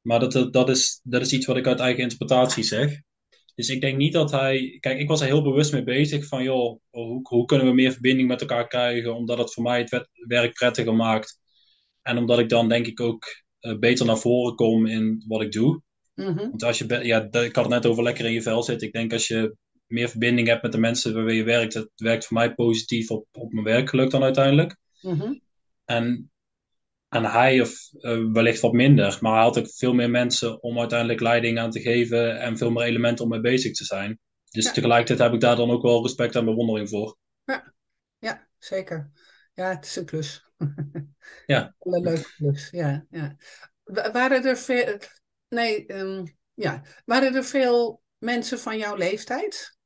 [0.00, 3.00] Maar dat, dat, is, dat is iets wat ik uit eigen interpretatie zeg.
[3.54, 4.76] Dus ik denk niet dat hij.
[4.80, 7.92] Kijk, ik was er heel bewust mee bezig van, joh, hoe, hoe kunnen we meer
[7.92, 11.38] verbinding met elkaar krijgen, omdat het voor mij het werk prettiger maakt.
[12.02, 13.24] En omdat ik dan denk ik ook
[13.60, 15.82] uh, beter naar voren kom in wat ik doe.
[16.14, 16.36] Mm-hmm.
[16.36, 18.86] Want als je, ja, ik had het net over lekker in je vel zitten.
[18.86, 19.56] Ik denk als je
[19.88, 23.26] meer verbinding hebt met de mensen waarmee je werkt, het werkt voor mij positief op,
[23.32, 24.76] op mijn werkgeluk dan uiteindelijk.
[25.00, 25.40] Mm-hmm.
[25.84, 26.30] En
[27.08, 29.18] en hij of uh, wellicht wat minder.
[29.20, 32.70] Maar hij had ook veel meer mensen om uiteindelijk leiding aan te geven en veel
[32.70, 34.18] meer elementen om mee bezig te zijn.
[34.50, 37.16] Dus tegelijkertijd heb ik daar dan ook wel respect en bewondering voor.
[37.44, 37.74] Ja,
[38.18, 39.10] ja zeker.
[39.54, 40.50] Ja, het is een klus.
[41.46, 41.74] ja.
[41.80, 43.06] Een leuke klus, ja.
[43.10, 43.36] ja.
[44.12, 44.98] Waren er veel...
[45.48, 46.82] Nee, ehm, ja.
[47.04, 49.77] Waren er veel mensen van jouw leeftijd?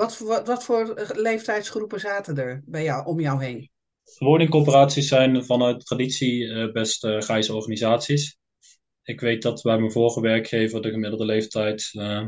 [0.00, 3.70] Wat, wat, wat voor leeftijdsgroepen zaten er bij jou, om jou heen?
[4.18, 8.38] Woningcorporaties zijn vanuit traditie uh, best uh, grijze organisaties.
[9.02, 12.26] Ik weet dat bij mijn vorige werkgever de gemiddelde leeftijd uh,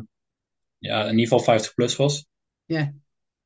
[0.78, 2.26] ja, in ieder geval 50 plus was.
[2.64, 2.94] Ja.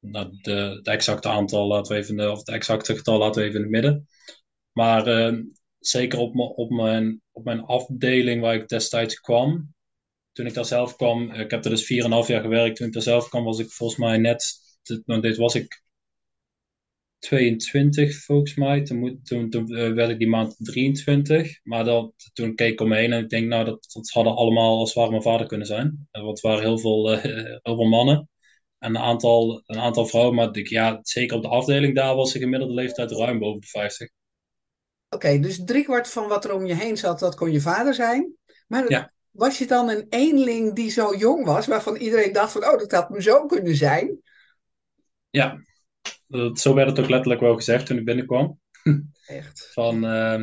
[0.00, 3.56] Nou, de, de, exacte aantal laten we even, of het exacte getal laten we even
[3.56, 4.08] in het midden.
[4.72, 5.34] Maar
[5.78, 9.74] zeker op, op, mijn, op mijn afdeling waar ik destijds kwam,
[10.36, 12.76] toen ik daar zelf kwam, ik heb er dus 4,5 jaar gewerkt.
[12.76, 14.54] Toen ik daar zelf kwam, was ik volgens mij net,
[15.04, 15.82] nou, dit was ik
[17.18, 18.82] 22 volgens mij.
[18.82, 21.60] Toen, toen, toen uh, werd ik die maand 23.
[21.62, 24.36] Maar dat, toen keek ik om me heen en ik denk, nou, dat, dat hadden
[24.36, 26.08] allemaal als ware mijn vader kunnen zijn.
[26.10, 27.22] Want het waren heel veel, uh,
[27.62, 28.28] heel veel mannen.
[28.78, 30.34] En een aantal, een aantal vrouwen.
[30.34, 33.66] Maar ik, ja, zeker op de afdeling daar was de gemiddelde leeftijd ruim boven de
[33.66, 34.08] 50.
[35.08, 37.94] Oké, okay, dus driekwart van wat er om je heen zat, dat kon je vader
[37.94, 38.34] zijn.
[38.66, 39.14] Maar ja.
[39.36, 42.92] Was je dan een eenling die zo jong was, waarvan iedereen dacht van, oh, dat
[42.92, 44.20] had mijn zoon kunnen zijn?
[45.30, 45.60] Ja,
[46.26, 48.60] dat, zo werd het ook letterlijk wel gezegd toen ik binnenkwam.
[49.26, 49.70] Echt?
[49.74, 50.40] Van, uh,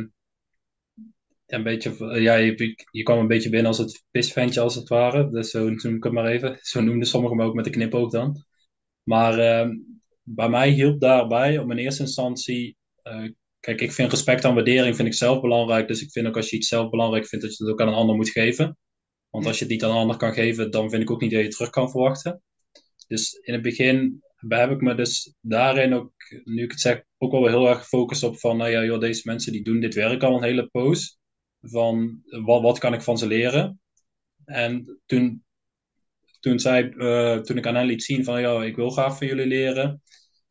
[1.46, 5.30] een beetje, ja, je, je, kwam een beetje binnen als het pisventje als het ware.
[5.30, 6.58] Dus zo noem ik het maar even.
[6.60, 8.44] Zo noemden sommigen me ook met de knipoog dan.
[9.02, 9.74] Maar uh,
[10.22, 12.76] bij mij hielp daarbij om in eerste instantie...
[13.02, 13.30] Uh,
[13.60, 15.88] kijk, ik vind respect en waardering vind ik zelf belangrijk.
[15.88, 17.88] Dus ik vind ook als je iets zelf belangrijk vindt, dat je het ook aan
[17.88, 18.76] een ander moet geven.
[19.34, 21.30] Want als je het niet aan een ander kan geven, dan vind ik ook niet
[21.30, 22.42] dat je het terug kan verwachten.
[23.06, 26.12] Dus in het begin heb ik me dus daarin ook,
[26.44, 29.22] nu ik het zeg, ook wel heel erg gefocust op van, nou ja, joh, deze
[29.24, 31.18] mensen die doen dit werk al een hele poos.
[31.60, 33.80] Van, wat, wat kan ik van ze leren?
[34.44, 35.44] En toen,
[36.40, 39.26] toen, zei, uh, toen ik aan hen liet zien van, ja, ik wil graag van
[39.26, 40.02] jullie leren.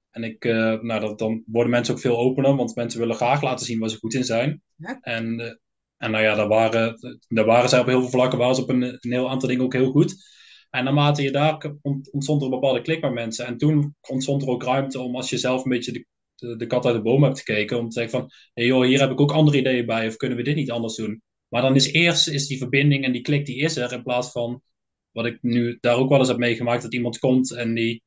[0.10, 3.42] En ik, uh, nou, dat, dan worden mensen ook veel opener, want mensen willen graag
[3.42, 4.62] laten zien waar ze goed in zijn.
[4.76, 5.00] Ja.
[5.02, 5.54] En, uh,
[6.04, 8.70] en nou ja, daar waren, daar waren zij op heel veel vlakken, waren ze op
[8.70, 10.16] een, een heel aantal dingen ook heel goed.
[10.70, 11.76] En naarmate je daar
[12.12, 13.46] ontstond er een bepaalde klik met mensen.
[13.46, 15.92] En toen ontstond er ook ruimte om, als je zelf een beetje
[16.36, 18.32] de, de, kat uit de boom hebt gekeken, om te zeggen van,
[18.66, 21.22] joh, hier heb ik ook andere ideeën bij, of kunnen we dit niet anders doen?
[21.48, 24.32] Maar dan is eerst is die verbinding en die klik die is er, in plaats
[24.32, 24.62] van
[25.12, 28.04] wat ik nu daar ook wel eens heb meegemaakt, dat iemand komt en die,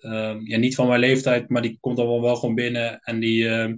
[0.00, 3.42] uh, ja, niet van mijn leeftijd, maar die komt dan wel gewoon binnen en die
[3.42, 3.72] uh,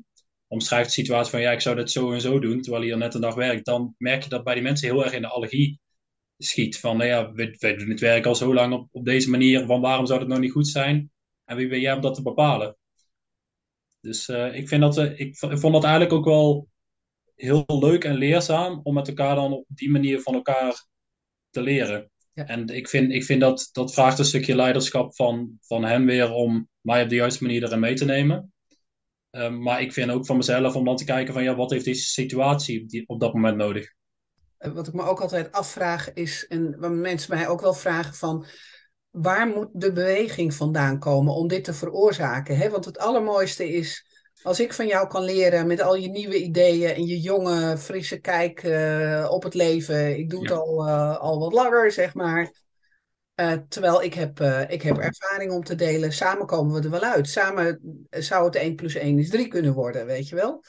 [0.52, 2.98] omschrijft de situatie van, ja, ik zou dit zo en zo doen, terwijl hij al
[2.98, 3.64] net een dag werkt.
[3.64, 5.80] Dan merk je dat bij die mensen heel erg in de allergie
[6.38, 6.78] schiet.
[6.78, 9.66] Van, nou ja, wij, doen het werk al zo lang op, op deze manier.
[9.66, 11.10] Van waarom zou het nou niet goed zijn?
[11.44, 12.76] En wie ben jij om dat te bepalen?
[14.00, 16.68] Dus uh, ik, vind dat, uh, ik, ik vond dat eigenlijk ook wel
[17.34, 20.86] heel leuk en leerzaam om met elkaar dan op die manier van elkaar
[21.50, 22.10] te leren.
[22.32, 22.46] Ja.
[22.46, 26.32] En ik vind, ik vind dat dat vraagt een stukje leiderschap van, van hem weer
[26.32, 28.51] om mij op de juiste manier erin mee te nemen.
[29.32, 31.84] Uh, maar ik vind ook van mezelf om dan te kijken van ja, wat heeft
[31.84, 33.92] deze situatie op, die, op dat moment nodig?
[34.70, 38.46] wat ik me ook altijd afvraag is, en waar mensen mij ook wel vragen van,
[39.10, 42.56] waar moet de beweging vandaan komen om dit te veroorzaken?
[42.56, 42.70] Hè?
[42.70, 44.06] Want het allermooiste is,
[44.42, 48.18] als ik van jou kan leren met al je nieuwe ideeën en je jonge, frisse
[48.18, 50.18] kijk uh, op het leven.
[50.18, 52.61] Ik doe het al, uh, al wat langer, zeg maar.
[53.42, 56.12] Uh, terwijl ik heb, ik heb ervaring om te delen.
[56.12, 57.28] Samen komen we er wel uit.
[57.28, 60.64] Samen zou het 1 plus 1 is 3 kunnen worden, weet je wel.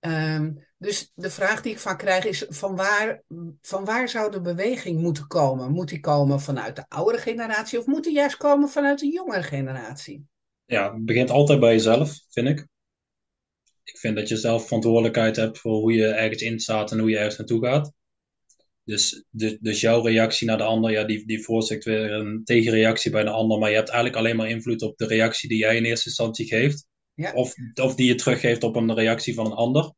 [0.00, 3.22] Um, dus de vraag die ik vaak krijg is: van waar,
[3.62, 5.70] van waar zou de beweging moeten komen?
[5.70, 9.42] Moet die komen vanuit de oudere generatie of moet die juist komen vanuit de jongere
[9.42, 10.26] generatie?
[10.64, 12.66] Ja, het begint altijd bij jezelf, vind ik.
[13.82, 17.10] Ik vind dat je zelf verantwoordelijkheid hebt voor hoe je ergens in staat en hoe
[17.10, 17.92] je ergens naartoe gaat.
[18.90, 23.10] Dus, dus, dus jouw reactie naar de ander, ja, die, die veroorzaakt weer een tegenreactie
[23.10, 23.58] bij de ander.
[23.58, 26.46] Maar je hebt eigenlijk alleen maar invloed op de reactie die jij in eerste instantie
[26.46, 26.86] geeft.
[27.14, 27.32] Ja.
[27.32, 29.92] Of, of die je teruggeeft op een reactie van een ander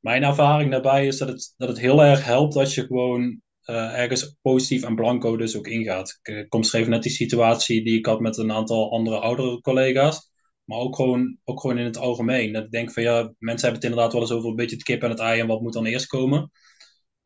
[0.00, 3.98] mijn ervaring daarbij is dat het, dat het heel erg helpt als je gewoon uh,
[3.98, 6.18] ergens positief en blanco dus ook ingaat.
[6.22, 10.30] Ik kom schreef net die situatie die ik had met een aantal andere oudere collega's.
[10.64, 12.52] Maar ook gewoon, ook gewoon in het algemeen.
[12.52, 14.84] Dat ik denk van ja, mensen hebben het inderdaad wel eens over een beetje het
[14.84, 16.50] kip en het ei en wat moet dan eerst komen.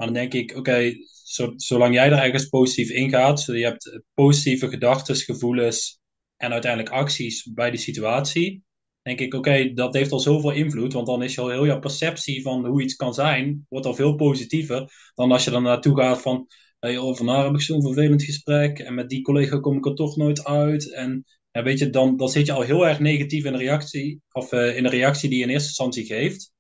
[0.03, 0.93] Maar dan denk ik, oké,
[1.25, 6.01] zo, zolang jij er ergens positief ingaat, je hebt positieve gedachten, gevoelens
[6.37, 8.63] en uiteindelijk acties bij die situatie,
[9.03, 10.93] denk ik, oké, dat heeft al zoveel invloed.
[10.93, 14.15] Want dan is al heel jouw perceptie van hoe iets kan zijn, wordt al veel
[14.15, 15.11] positiever.
[15.15, 16.47] Dan als je dan naartoe gaat van,
[16.79, 18.79] hey, oh, heb ik zo'n vervelend gesprek.
[18.79, 20.93] En met die collega kom ik er toch nooit uit.
[20.93, 24.21] En weet je, dan, dan zit je al heel erg negatief in de reactie.
[24.33, 26.53] Of uh, in de reactie die je in eerste instantie geeft.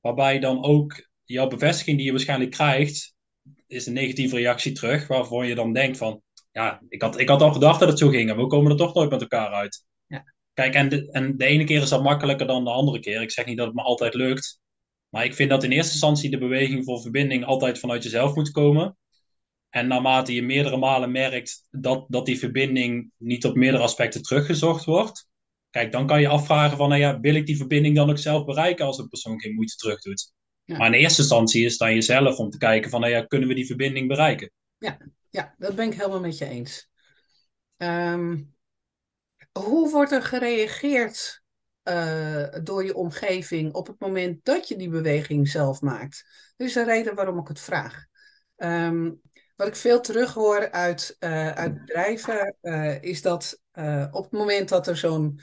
[0.00, 3.14] Waarbij dan ook jouw bevestiging die je waarschijnlijk krijgt,
[3.66, 5.06] is een negatieve reactie terug.
[5.06, 8.08] Waarvoor je dan denkt van, ja, ik had, ik had al gedacht dat het zo
[8.08, 9.84] ging en we komen er toch nooit met elkaar uit.
[10.06, 10.34] Ja.
[10.54, 13.22] Kijk, en de, en de ene keer is dat makkelijker dan de andere keer.
[13.22, 14.60] Ik zeg niet dat het me altijd lukt.
[15.08, 18.50] Maar ik vind dat in eerste instantie de beweging voor verbinding altijd vanuit jezelf moet
[18.50, 18.96] komen.
[19.70, 24.84] En naarmate je meerdere malen merkt dat, dat die verbinding niet op meerdere aspecten teruggezocht
[24.84, 25.28] wordt,
[25.70, 28.44] kijk, dan kan je afvragen van, nou ja, wil ik die verbinding dan ook zelf
[28.44, 30.32] bereiken als een persoon geen moeite terug doet?
[30.64, 30.76] Ja.
[30.76, 33.48] Maar in eerste instantie is het aan jezelf om te kijken van, nou ja, kunnen
[33.48, 34.50] we die verbinding bereiken?
[34.78, 34.98] Ja,
[35.30, 36.90] ja dat ben ik helemaal met je eens.
[37.76, 38.42] Ehm,
[39.52, 41.42] hoe wordt er gereageerd
[41.84, 46.24] uh, door je omgeving op het moment dat je die beweging zelf maakt?
[46.56, 48.04] Er is een reden waarom ik het vraag.
[48.56, 49.20] Um,
[49.56, 53.60] wat ik veel terug hoor uit, uh, uit bedrijven uh, is dat
[54.10, 55.40] op het moment dat er zo'n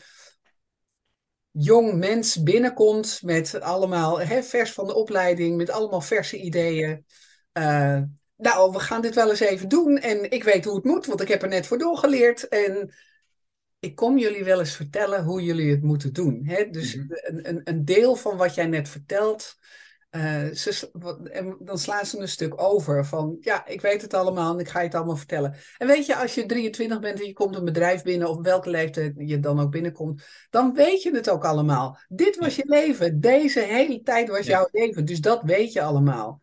[1.51, 7.05] jong mens binnenkomt met allemaal hè, vers van de opleiding, met allemaal verse ideeën.
[7.53, 8.01] Uh,
[8.35, 11.21] nou, we gaan dit wel eens even doen en ik weet hoe het moet, want
[11.21, 12.47] ik heb er net voor doorgeleerd.
[12.47, 12.93] En
[13.79, 16.41] ik kom jullie wel eens vertellen hoe jullie het moeten doen.
[16.45, 16.69] Hè?
[16.69, 17.39] Dus mm -hmm.
[17.43, 19.55] een, een deel van wat jij net vertelt,
[20.11, 20.89] uh, ze,
[21.31, 24.69] en dan slaan ze een stuk over van, ja, ik weet het allemaal en ik
[24.69, 25.55] ga je het allemaal vertellen.
[25.77, 28.69] En weet je, als je 23 bent en je komt een bedrijf binnen, of welke
[28.69, 31.97] leeftijd je dan ook binnenkomt, dan weet je het ook allemaal.
[32.07, 36.41] Dit was je leven, deze hele tijd was jouw leven, dus dat weet je allemaal.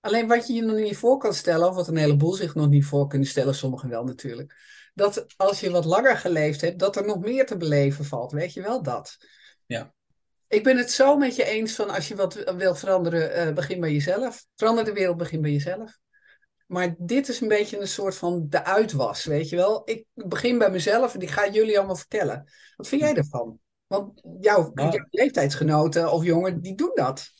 [0.00, 2.68] Alleen wat je je nog niet voor kan stellen, of wat een heleboel zich nog
[2.68, 4.54] niet voor kunnen stellen, sommigen wel natuurlijk,
[4.94, 8.32] dat als je wat langer geleefd hebt, dat er nog meer te beleven valt.
[8.32, 9.16] Weet je wel dat?
[9.66, 9.94] Ja.
[10.50, 13.80] Ik ben het zo met je eens van als je wat wil veranderen, uh, begin
[13.80, 14.44] bij jezelf.
[14.56, 15.98] Verander de wereld, begin bij jezelf.
[16.66, 19.82] Maar dit is een beetje een soort van de uitwas, weet je wel.
[19.84, 22.50] Ik begin bij mezelf en ik ga jullie allemaal vertellen.
[22.76, 23.58] Wat vind jij ervan?
[23.86, 24.90] Want jouw, Nou.
[24.90, 27.30] jouw leeftijdsgenoten of jongen, die doen dat.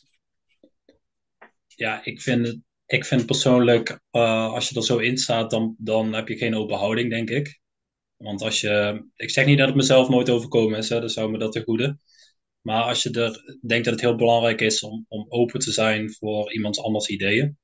[1.67, 5.75] Ja, ik vind, het, ik vind persoonlijk, uh, als je er zo in staat, dan,
[5.79, 7.61] dan heb je geen open houding, denk ik.
[8.17, 11.31] Want als je, ik zeg niet dat het mezelf nooit overkomen is, hè, dat zou
[11.31, 11.99] me dat te goede.
[12.61, 16.13] Maar als je er denkt dat het heel belangrijk is om, om open te zijn
[16.13, 17.59] voor iemands anders ideeën.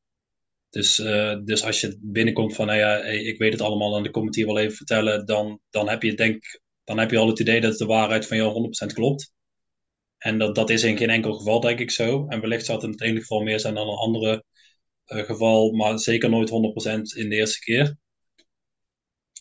[0.70, 4.12] Dus, uh, dus als je binnenkomt van, nou ja, ik weet het allemaal en ik
[4.12, 7.28] kom het hier wel even vertellen, dan, dan, heb je, denk, dan heb je al
[7.28, 9.34] het idee dat de waarheid van jou 100% klopt.
[10.18, 12.26] En dat, dat is in geen enkel geval, denk ik zo.
[12.28, 14.44] En wellicht zal het in het ene geval meer zijn dan een andere
[15.06, 16.52] uh, geval, maar zeker nooit 100%
[17.22, 17.96] in de eerste keer.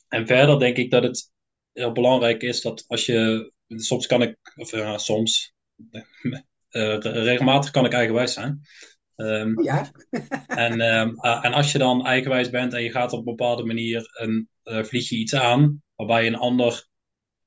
[0.07, 1.31] En verder denk ik dat het
[1.73, 5.53] heel belangrijk is dat als je soms kan ik, of uh, soms,
[5.91, 8.61] uh, regelmatig kan ik eigenwijs zijn.
[9.15, 9.91] Um, ja.
[10.47, 13.65] en, um, uh, en als je dan eigenwijs bent en je gaat op een bepaalde
[13.65, 16.87] manier een, vlieg je iets aan, waarbij een ander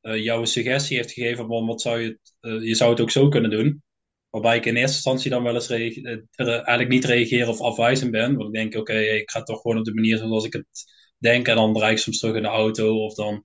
[0.01, 3.51] jou een suggestie heeft gegeven van wat zou je, je zou het ook zo kunnen
[3.51, 3.83] doen.
[4.31, 8.37] Waarbij ik in eerste instantie dan wel eens eigenlijk niet reageer of afwijzend ben.
[8.37, 10.67] Want ik denk, oké, okay, ik ga toch gewoon op de manier zoals ik het
[11.19, 11.49] denk.
[11.49, 13.45] En dan draai ik soms terug in de auto of dan,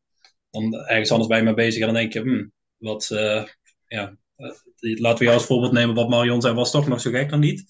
[0.50, 1.80] dan ergens anders bij me bezig.
[1.80, 2.52] En dan denk je, hmm,
[2.84, 3.44] wat, uh,
[3.88, 5.96] ja, uh, laten we jou als voorbeeld nemen.
[5.96, 7.64] Wat Marion zei, was toch nog zo gek dan niet.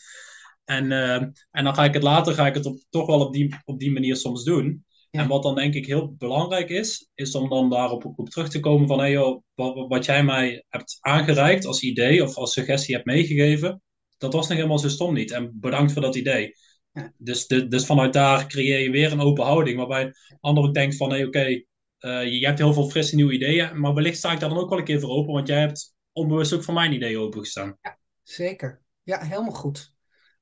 [0.66, 1.16] En, uh,
[1.52, 3.80] en dan ga ik het later, ga ik het op, toch wel op die, op
[3.80, 4.86] die manier soms doen.
[5.10, 5.22] Ja.
[5.22, 8.60] En wat dan denk ik heel belangrijk is, is om dan daarop op terug te
[8.60, 12.96] komen van, hey joh, wat, wat jij mij hebt aangereikt als idee of als suggestie
[12.96, 13.82] hebt meegegeven,
[14.18, 15.32] dat was nog helemaal zo stom niet.
[15.32, 16.56] En bedankt voor dat idee.
[16.92, 17.14] Ja.
[17.18, 20.96] Dus, de, dus vanuit daar creëer je weer een open houding, waarbij ander ook denkt
[20.96, 21.66] van, hé hey, oké, okay,
[22.04, 24.70] uh, je hebt heel veel frisse nieuwe ideeën, maar wellicht sta ik daar dan ook
[24.70, 27.78] wel een keer voor open, want jij hebt onbewust ook voor mijn ideeën opengestaan.
[27.82, 28.82] Ja, zeker.
[29.04, 29.94] Ja, helemaal goed.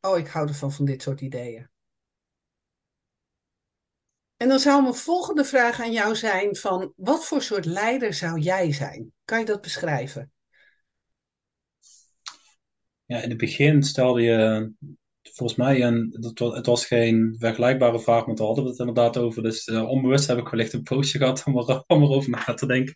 [0.02, 1.70] Oh, ik hou ervan, van dit soort ideeën.
[4.38, 8.40] En dan zou mijn volgende vraag aan jou zijn van, wat voor soort leider zou
[8.40, 9.14] jij zijn?
[9.26, 10.32] Kan je dat beschrijven?
[13.06, 14.72] Ja, in het begin stelde je
[15.22, 16.18] volgens mij, een,
[16.54, 19.44] het was geen vergelijkbare vraag, maar daar hadden we het inderdaad over.
[19.44, 22.66] Dus uh, onbewust heb ik wellicht een postje gehad om, er, om erover na te
[22.66, 22.96] denken.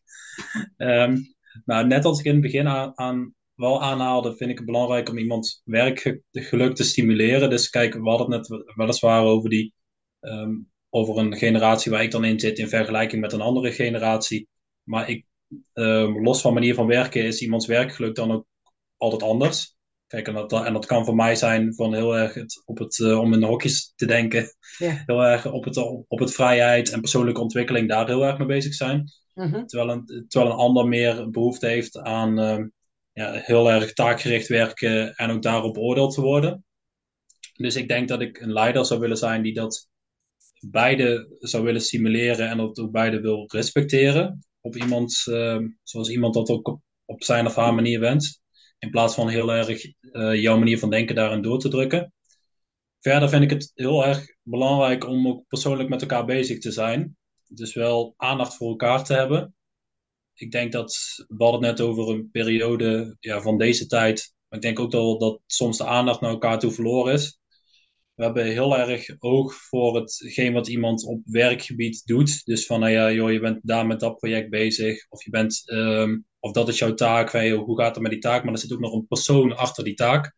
[0.77, 1.35] Um,
[1.65, 5.09] nou, net als ik in het begin aan, aan, wel aanhaalde, vind ik het belangrijk
[5.09, 7.49] om iemands werkgeluk te stimuleren.
[7.49, 9.73] Dus kijk, we hadden het net weliswaar over, die,
[10.19, 14.47] um, over een generatie waar ik dan in zit in vergelijking met een andere generatie.
[14.83, 15.25] Maar ik,
[15.73, 18.45] um, los van manier van werken is iemands werkgeluk dan ook
[18.97, 19.74] altijd anders.
[20.15, 22.97] Kijk, en dat, en dat kan voor mij zijn van heel erg het, op het,
[22.97, 24.55] uh, om in de hokjes te denken.
[24.77, 28.73] Heel erg op het, op het vrijheid en persoonlijke ontwikkeling daar heel erg mee bezig
[28.73, 29.11] zijn.
[29.33, 29.65] Mm -hmm.
[29.65, 32.65] terwijl, een, terwijl een ander meer behoefte heeft aan uh,
[33.13, 36.63] ja, heel erg taakgericht werken en ook daarop beoordeeld te worden.
[37.53, 39.89] Dus ik denk dat ik een leider zou willen zijn die dat
[40.69, 44.45] beide zou willen stimuleren en dat ook beide wil respecteren.
[44.61, 48.43] Op iemand, uh, zoals iemand dat ook op, op zijn of haar manier wenst.
[48.85, 52.13] In plaats van heel erg uh, jouw manier van denken daarin door te drukken.
[52.99, 57.17] Verder vind ik het heel erg belangrijk om ook persoonlijk met elkaar bezig te zijn.
[57.47, 59.55] dus wel aandacht voor elkaar te hebben.
[60.33, 60.95] Ik denk dat,
[61.27, 64.33] we hadden het net over een periode ja, van deze tijd.
[64.47, 67.39] Maar ik denk ook dat, dat soms de aandacht naar elkaar toe verloren is.
[68.13, 72.45] We hebben heel erg oog voor hetgeen wat iemand op werkgebied doet.
[72.45, 75.05] Dus van, nou ja, joh, je bent daar met dat project bezig.
[75.09, 77.31] Of je bent, ehm, of dat is jouw taak.
[77.31, 78.43] Joh, hoe gaat het met die taak?
[78.43, 80.35] Maar er zit ook nog een persoon achter die taak.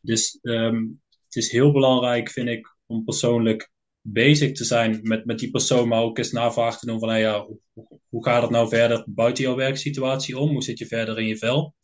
[0.00, 0.86] Dus ehm,
[1.24, 5.88] het is heel belangrijk, vind ik, om persoonlijk bezig te zijn met, met die persoon,
[5.88, 9.44] maar ook eens navraag te doen van, ja, hoe, hoe gaat het nou verder buiten
[9.44, 10.50] jouw werksituatie om?
[10.50, 11.74] Hoe zit je verder in je vel?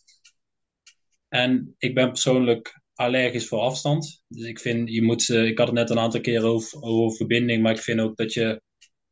[1.28, 4.22] En ik ben persoonlijk allergisch voor afstand.
[4.28, 7.62] Dus ik vind, je moet, ik had het net een aantal keren over, over verbinding,
[7.62, 8.62] maar ik vind ook dat je,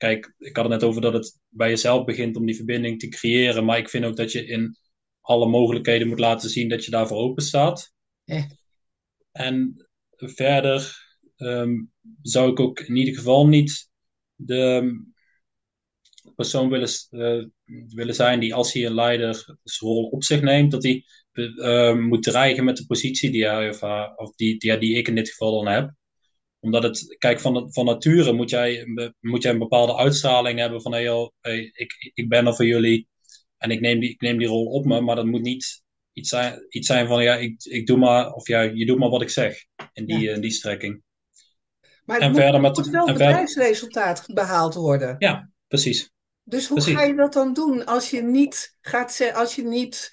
[0.02, 3.08] kijk, ik had het net over dat het bij jezelf begint om die verbinding te
[3.08, 4.76] creëren, maar ik vind ook dat je in
[5.20, 7.92] alle mogelijkheden moet laten zien dat je daarvoor open staat.
[9.32, 9.86] En
[10.16, 10.96] verder
[11.36, 13.90] um, zou ik ook in ieder geval niet
[14.34, 14.92] de
[16.36, 17.44] persoon willen, uh,
[17.88, 21.94] willen zijn die als hij een leider zijn rol op zich neemt, dat hij uh,
[21.94, 23.82] moet dreigen met de positie die hij of,
[24.16, 25.94] of die, die, die ik in dit geval dan heb.
[26.62, 28.84] Omdat het, kijk, van, van nature moet jij,
[29.20, 33.08] moet jij een bepaalde uitstraling hebben van hey, hey, ik, ik ben er voor jullie
[33.56, 36.28] en ik neem, die, ik neem die rol op me, maar dat moet niet iets
[36.28, 39.22] zijn, iets zijn van ja, ik, ik doe maar, of ja, je doet maar wat
[39.22, 41.02] ik zeg in die, in die strekking.
[42.04, 45.16] Maar het en moet, verder met, moet wel bedrijfsresultaat behaald worden.
[45.18, 46.10] Ja, precies.
[46.42, 50.12] Dus hoe ga je dat dan doen als je niet gaat als je niet,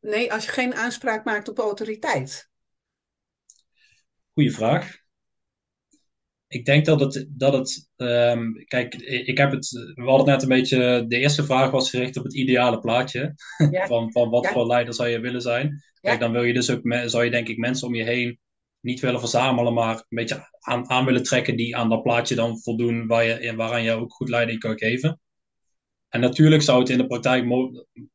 [0.00, 2.50] nee, als je geen aanspraak maakt op autoriteit?
[4.32, 5.01] Goeie vraag.
[6.52, 10.48] Ik denk dat het, dat het um, kijk, ik heb het, we hadden net een
[10.48, 13.34] beetje, de eerste vraag was gericht op het ideale plaatje.
[13.88, 15.82] van, van wat voor leider zou je willen zijn.
[16.00, 18.38] Kijk, dan wil je dus ook, zou je denk ik mensen om je heen
[18.80, 22.60] niet willen verzamelen, maar een beetje aan, aan willen trekken die aan dat plaatje dan
[22.60, 25.20] voldoen waar je, waaraan je ook goed leiding kan geven.
[26.08, 27.44] En natuurlijk zou het in de praktijk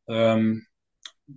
[0.06, 0.67] um,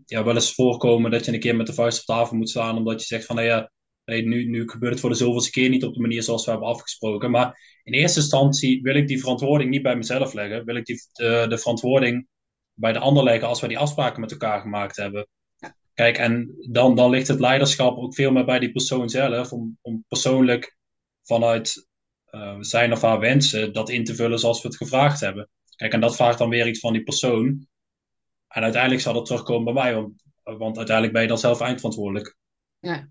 [0.04, 2.76] ja, wel eens voorkomen dat je een keer met de vuist op tafel moet staan,
[2.76, 3.72] omdat je zegt van, nou ja,
[4.10, 6.68] nu, nu gebeurt het voor de zoveelste keer niet op de manier zoals we hebben
[6.68, 7.30] afgesproken.
[7.30, 10.64] Maar in eerste instantie wil ik die verantwoording niet bij mezelf leggen.
[10.64, 12.28] Wil ik die, de, de verantwoording
[12.74, 15.28] bij de ander leggen als we die afspraken met elkaar gemaakt hebben.
[15.94, 19.78] Kijk, en dan, dan ligt het leiderschap ook veel meer bij die persoon zelf, om,
[19.80, 20.76] om persoonlijk
[21.22, 21.88] vanuit
[22.30, 25.48] uh, zijn of haar wensen dat in te vullen zoals we het gevraagd hebben.
[25.76, 27.66] Kijk, en dat vraagt dan weer iets van die persoon.
[28.48, 32.36] En uiteindelijk zal dat terugkomen bij mij, want, want uiteindelijk ben je dan zelf eindverantwoordelijk.
[32.78, 33.08] Ja,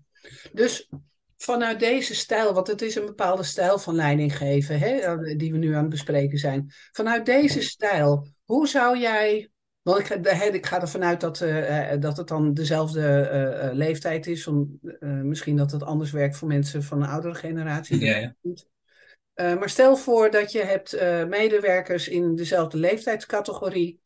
[0.52, 0.90] dus
[1.36, 5.58] vanuit deze stijl, want het is een bepaalde stijl van leiding geven, hè, die we
[5.58, 6.72] nu aan het bespreken zijn.
[6.92, 9.50] Vanuit deze stijl, hoe zou jij
[9.82, 13.30] want ik, ik ga ervan uit dat, uh, dat het dan dezelfde
[13.62, 14.46] uh, leeftijd is.
[14.46, 18.00] Om, misschien dat het anders werkt voor mensen van een oudere generatie.
[18.00, 19.54] Ja, ja.
[19.54, 24.00] maar stel voor dat je hebt medewerkers in dezelfde leeftijdscategorie.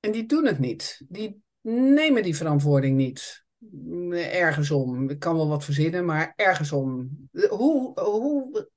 [0.00, 1.02] En die doen het niet.
[1.08, 3.45] Die nemen die verantwoording niet.
[4.10, 5.10] Ergens om.
[5.10, 7.10] Ik kan wel wat verzinnen, maar ergens om.
[7.48, 8.68] Hoe, hoe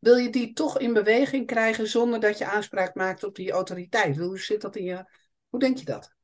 [0.00, 4.18] wil je die toch in beweging krijgen zonder dat je aanspraak maakt op die autoriteit?
[4.18, 5.04] Hoe zit dat in je?
[5.48, 6.14] Hoe denk je dat?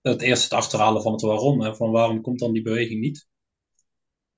[0.00, 1.60] Het eerst het achterhalen van het waarom.
[1.60, 1.74] Hè?
[1.74, 3.26] Van waarom komt dan die beweging niet?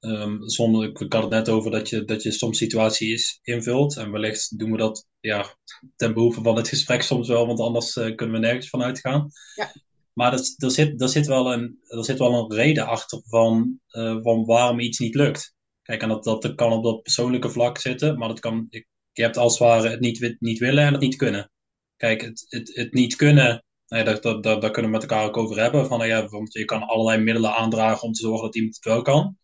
[0.00, 3.96] Um, zonder, ik, had het net over dat je, dat je soms situaties invult.
[3.96, 5.56] En wellicht doen we dat ja,
[5.96, 9.30] ten behoeve van het gesprek soms wel, want anders uh, kunnen we nergens van uitgaan.
[9.54, 9.72] Ja.
[10.16, 13.80] Maar er, er, zit, er, zit wel een, er zit wel een reden achter van,
[13.90, 15.54] uh, van waarom iets niet lukt.
[15.82, 18.66] Kijk, en dat, dat kan op dat persoonlijke vlak zitten, maar dat kan,
[19.12, 21.50] je hebt als het ware het niet, niet willen en het niet kunnen.
[21.96, 25.26] Kijk, het, het, het niet kunnen, nee, daar, daar, daar, daar kunnen we met elkaar
[25.26, 25.86] ook over hebben.
[25.86, 29.02] Van, ja, want je kan allerlei middelen aandragen om te zorgen dat iemand het wel
[29.02, 29.38] kan.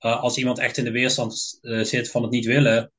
[0.00, 2.92] Uh, als iemand echt in de weerstand uh, zit van het niet willen,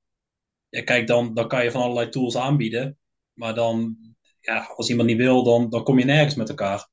[0.70, 2.98] ja, kijk, dan, dan kan je van allerlei tools aanbieden.
[3.34, 3.98] Maar dan,
[4.46, 6.90] ja, als iemand niet wil, dan, dan kom je nergens met elkaar.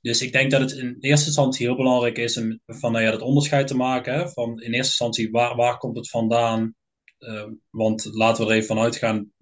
[0.00, 3.10] Dus ik denk dat het in eerste instantie heel belangrijk is om van nou ja,
[3.10, 4.14] dat onderscheid te maken.
[4.14, 6.74] Hè, van in eerste instantie, waar, waar komt het vandaan?
[7.18, 9.32] Uh, want laten we er even van uitgaan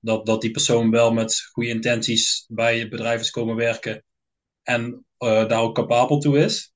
[0.00, 4.04] dat, dat die persoon wel met goede intenties bij het bedrijf is komen werken
[4.62, 6.72] en uh, daar ook capabel toe is.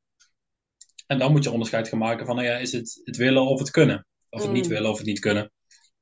[1.06, 3.58] En dan moet je onderscheid gaan maken van, nou ja, is het het willen of
[3.58, 4.06] het kunnen?
[4.30, 4.70] Of het niet mm.
[4.70, 5.52] willen of het niet kunnen.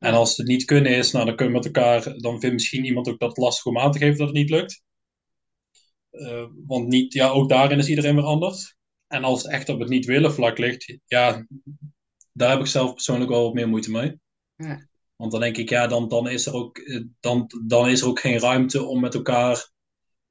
[0.01, 2.85] En als het niet kunnen is, nou, dan kunnen we met elkaar, dan vindt misschien
[2.85, 4.83] iemand ook dat lastig om aan te geven dat het niet lukt.
[6.11, 8.77] Uh, want niet, ja, ook daarin is iedereen weer anders.
[9.07, 11.47] En als het echt op het niet willen vlak ligt, ja,
[12.33, 14.21] daar heb ik zelf persoonlijk wel wat meer moeite mee.
[14.57, 14.89] Ja.
[15.17, 18.09] Want dan denk ik, ja, dan, dan, is er ook, eh, dan, dan is er
[18.09, 19.71] ook geen ruimte om met elkaar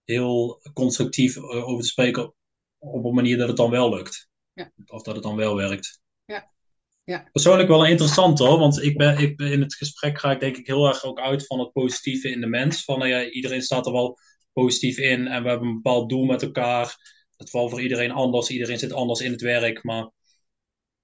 [0.04, 2.34] heel constructief eh, over te spreken
[2.78, 4.30] op een manier dat het dan wel lukt.
[4.54, 4.72] Ja.
[4.86, 6.02] Of dat het dan wel werkt.
[6.26, 6.52] Ja,
[7.10, 7.30] Ja.
[7.32, 10.58] Persoonlijk wel interessant hoor, want ik ben, ik ben in het gesprek ga ik denk
[10.58, 12.84] ik heel erg ook uit van het positieve in de mens.
[12.84, 14.18] Van nou ja, iedereen staat er wel
[14.54, 16.96] positief in en we hebben een bepaald doel met elkaar.
[17.38, 20.10] Het valt voor iedereen anders, iedereen zit anders in het werk, maar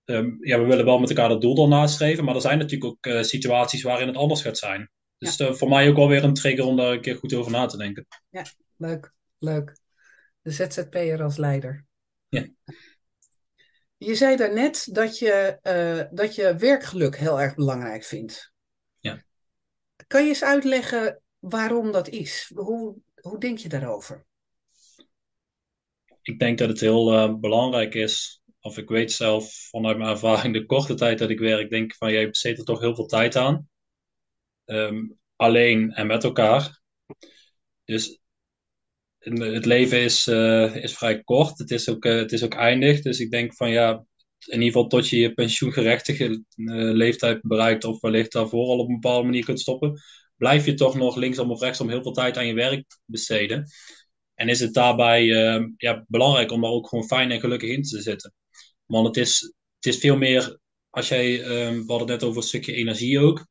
[0.05, 2.23] ehm, ja, we willen wel met elkaar dat doel dan nastreven.
[2.23, 4.89] Maar er zijn natuurlijk ook uh, situaties waarin het anders gaat zijn.
[5.17, 5.47] Dus ja.
[5.47, 7.65] uh, voor mij ook wel weer een trigger om daar een keer goed over na
[7.65, 8.07] te denken.
[8.29, 8.45] Ja,
[8.77, 9.77] leuk, leuk.
[10.41, 11.85] De ZZP'er als leider.
[12.29, 12.47] Ja.
[13.97, 18.53] Je zei daarnet dat je, uh, dat je werkgeluk heel erg belangrijk vindt.
[18.99, 19.23] Ja.
[20.07, 22.51] Kan je eens uitleggen waarom dat is?
[22.55, 24.25] Hoe, hoe denk je daarover?
[26.21, 28.41] Ik denk dat het heel uh, belangrijk is.
[28.59, 32.11] Of ik weet zelf vanuit mijn ervaring de korte tijd dat ik werk, denk van
[32.11, 33.69] jij besteedt er toch heel veel tijd aan.
[34.65, 36.81] Um, alleen en met elkaar.
[37.83, 38.19] Dus
[39.33, 41.57] het leven is, uh, is vrij kort.
[41.57, 43.01] Het is, ook, uh, het is ook eindig.
[43.01, 44.05] Dus ik denk van ja,
[44.45, 46.43] in ieder geval tot je je pensioengerechtige
[46.93, 50.01] leeftijd bereikt, of wellicht daarvoor al op een bepaalde manier kunt stoppen,
[50.37, 53.67] blijf je toch nog linksom of rechtsom heel veel tijd aan je werk besteden.
[54.35, 55.25] En is het daarbij
[55.77, 58.33] ja, belangrijk om daar ook gewoon fijn en gelukkig in te zitten.
[58.85, 60.59] Want het is, het is veel meer,
[60.89, 63.47] als jij, we hadden het net over een stukje energie ook.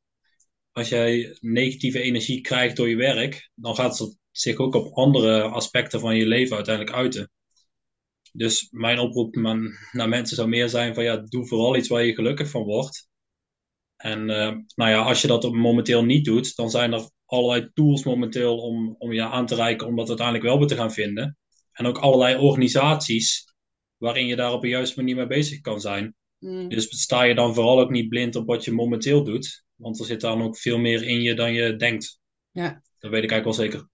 [0.72, 5.42] Als jij negatieve energie krijgt door je werk, dan gaat het zich ook op andere
[5.42, 7.30] aspecten van je leven uiteindelijk uiten.
[8.32, 9.34] Dus mijn oproep
[9.92, 13.08] naar mensen zou meer zijn van ja, doe vooral iets waar je gelukkig van wordt.
[13.96, 18.04] En uh, nou ja, als je dat momenteel niet doet, dan zijn er allerlei tools
[18.04, 21.38] momenteel om, om je aan te reiken om dat uiteindelijk wel weer te gaan vinden.
[21.72, 23.54] En ook allerlei organisaties
[23.96, 26.14] waarin je daar op een juiste manier mee bezig kan zijn.
[26.38, 26.68] Mm.
[26.68, 29.64] Dus sta je dan vooral ook niet blind op wat je momenteel doet.
[29.74, 32.20] Want er zit dan ook veel meer in je dan je denkt.
[32.50, 32.82] Ja.
[32.98, 33.88] Dat weet ik eigenlijk wel zeker.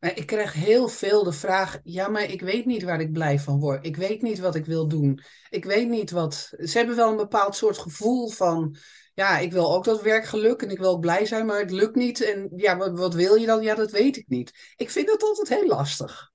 [0.00, 3.38] Ja, ik krijg heel veel de vraag: ja, maar ik weet niet waar ik blij
[3.38, 3.86] van word.
[3.86, 5.20] Ik weet niet wat ik wil doen.
[5.50, 6.52] Ik weet niet wat.
[6.58, 8.76] Ze hebben wel een bepaald soort gevoel van:
[9.14, 11.94] ja, ik wil ook dat werkgeluk en ik wil ook blij zijn, maar het lukt
[11.94, 12.24] niet.
[12.24, 13.62] En ja, wat, wat wil je dan?
[13.62, 14.74] Ja, dat weet ik niet.
[14.76, 16.30] Ik vind dat altijd heel lastig.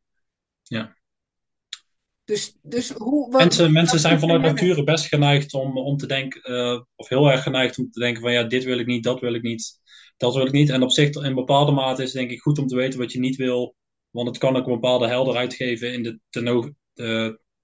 [0.63, 0.95] Ja.
[2.23, 6.51] Dus, dus hoe, wat, mensen, mensen zijn vanuit nature best geneigd om, om te denken,
[6.51, 9.19] uh, of heel erg geneigd om te denken van ja, dit wil ik niet, dat
[9.19, 9.79] wil ik niet,
[10.17, 10.69] dat wil ik niet.
[10.69, 13.11] En op zich, in bepaalde mate is het denk ik goed om te weten wat
[13.11, 13.75] je niet wil,
[14.09, 16.73] want het kan ook een bepaalde helderheid geven in de teno,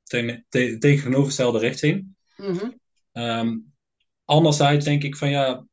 [0.03, 2.15] ten, te, tegenovergestelde richting.
[2.37, 2.79] Mm -hmm.
[3.23, 3.73] um,
[4.25, 5.65] anderzijds denk ik van ja,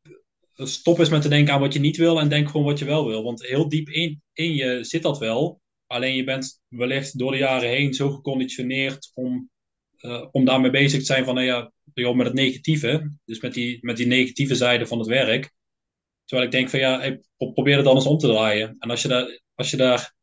[0.54, 2.84] stop eens met te denken aan wat je niet wil en denk gewoon wat je
[2.84, 3.22] wel wil.
[3.22, 5.60] Want heel diep in, in je zit dat wel.
[5.86, 9.50] Alleen je bent wellicht door de jaren heen zo geconditioneerd om,
[10.00, 13.12] uh, om daarmee bezig te zijn van, nou ja, met het negatieve.
[13.24, 15.52] Dus met die, met die negatieve zijde van het werk.
[16.28, 18.76] Terwijl ik denk van, ja, hey, probeer het dan eens om te draaien.
[18.78, 20.14] En als je daar, als je daar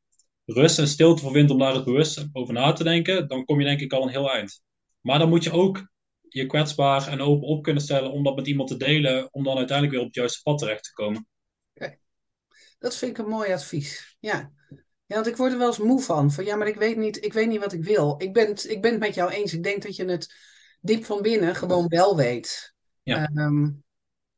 [0.45, 3.59] rust en stilte voor vindt om daar het bewust over na te denken, dan kom
[3.59, 4.61] je denk ik al een heel eind.
[5.01, 5.91] Maar dan moet je ook
[6.21, 9.57] je kwetsbaar en open op kunnen stellen om dat met iemand te delen, om dan
[9.57, 11.27] uiteindelijk weer op het juiste pad terecht te komen.
[11.73, 11.99] Okay.
[12.79, 14.17] Dat vind ik een mooi advies.
[14.19, 14.51] Ja.
[15.05, 16.31] Ja, want ik word er wel eens moe van.
[16.31, 18.15] Van ja, maar ik weet niet, ik weet niet wat ik wil.
[18.17, 19.53] Ik ben, het, ik ben het met jou eens.
[19.53, 20.35] Ik denk dat je het
[20.81, 22.73] diep van binnen gewoon wel weet.
[23.03, 23.31] Ja.
[23.33, 23.84] Um,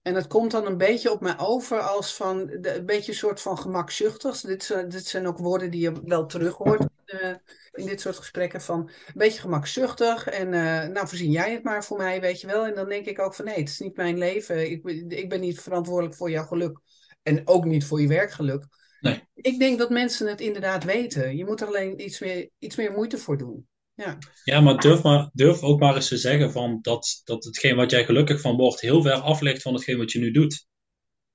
[0.07, 3.17] en het komt dan een beetje op mij over als van de, een beetje een
[3.17, 4.41] soort van gemakzuchtig.
[4.41, 7.33] Dit, dit zijn ook woorden die je wel terug hoort uh,
[7.71, 8.61] in dit soort gesprekken.
[8.61, 10.27] Van een beetje gemakzuchtig.
[10.27, 12.65] En uh, nou, voorzien jij het maar voor mij, weet je wel.
[12.65, 14.71] En dan denk ik ook van nee, het is niet mijn leven.
[14.71, 16.79] Ik, ik ben niet verantwoordelijk voor jouw geluk.
[17.23, 18.65] En ook niet voor je werkgeluk.
[18.99, 19.23] Nee.
[19.33, 21.37] Ik denk dat mensen het inderdaad weten.
[21.37, 23.67] Je moet er alleen iets meer, iets meer moeite voor doen.
[23.97, 27.75] Ja, ja maar, durf maar durf ook maar eens te zeggen van dat, dat hetgeen
[27.75, 30.67] wat jij gelukkig van wordt heel ver af ligt van hetgeen wat je nu doet.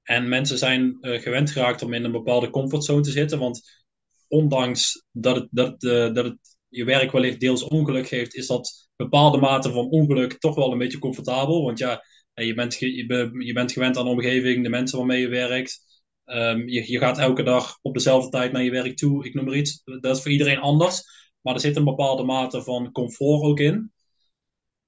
[0.02, 3.38] En mensen zijn uh, gewend geraakt om in een bepaalde comfortzone te zitten.
[3.38, 3.84] Want
[4.28, 6.36] ondanks dat het, dat, uh, dat
[6.68, 10.78] je werk wellicht deels ongeluk geeft, is dat bepaalde mate van ongeluk toch wel een
[10.78, 11.64] beetje comfortabel.
[11.64, 12.04] Want ja,
[12.34, 15.80] je bent, je, bent gewend aan de omgeving, de mensen waarmee je werkt.
[16.24, 19.44] Um, je, je, gaat elke dag op dezelfde tijd naar je werk toe, ik noem
[19.44, 19.82] maar iets.
[20.00, 21.02] Dat is voor iedereen anders.
[21.42, 23.92] Maar er zit een bepaalde mate van comfort ook in.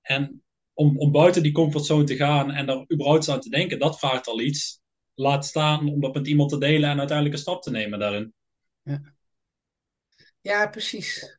[0.00, 0.42] En
[0.72, 4.26] om, om buiten die comfortzone te gaan en daar überhaupt aan te denken, dat vraagt
[4.26, 4.80] al iets.
[5.14, 8.34] Laat staan om dat met iemand te delen en uiteindelijk een stap te nemen daarin.
[8.82, 9.00] Ja,
[10.40, 11.38] ja precies.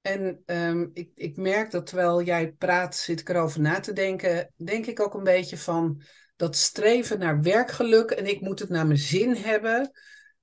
[0.00, 4.52] En um, ik, ik merk dat terwijl jij praat, zit ik erover na te denken,
[4.56, 6.02] denk ik ook een beetje van
[6.36, 9.90] dat streven naar werkgeluk en ik moet het naar mijn zin hebben,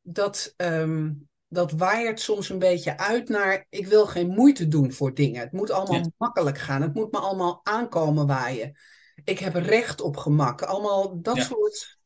[0.02, 5.14] dat, um, dat waaiert soms een beetje uit naar ik wil geen moeite doen voor
[5.14, 5.42] dingen.
[5.42, 6.12] Het moet allemaal ja.
[6.18, 6.82] makkelijk gaan.
[6.82, 8.78] Het moet me allemaal aankomen waaien.
[9.24, 10.62] Ik heb recht op gemak.
[10.62, 11.44] Allemaal dat ja.
[11.44, 11.98] soort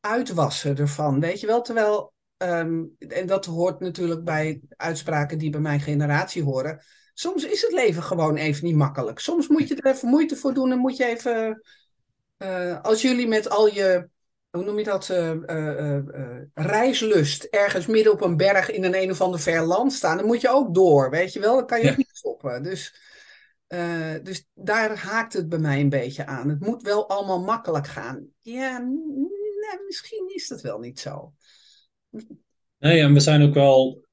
[0.00, 1.20] uitwassen ervan.
[1.20, 1.62] Weet je wel?
[1.62, 6.82] Terwijl, um, en dat hoort natuurlijk bij uitspraken die bij mijn generatie horen.
[7.14, 9.18] Soms is het leven gewoon even niet makkelijk.
[9.18, 11.62] Soms moet je er even moeite voor doen en moet je even
[12.38, 14.08] eh, als jullie met al je,
[14.50, 15.98] hoe noem je dat, uh,
[16.54, 20.26] reislust ergens midden op een berg in een een of ander ver land staan, dan
[20.26, 21.54] moet je ook door, weet je wel?
[21.54, 22.62] Dan kan je niet stoppen.
[22.62, 22.94] Dus,
[24.22, 26.48] dus daar haakt het bij mij een beetje aan.
[26.48, 28.28] Het moet wel allemaal makkelijk gaan.
[28.38, 31.32] Ja, nee, misschien is dat wel niet zo.
[32.78, 34.04] Nee, en we zijn ook wel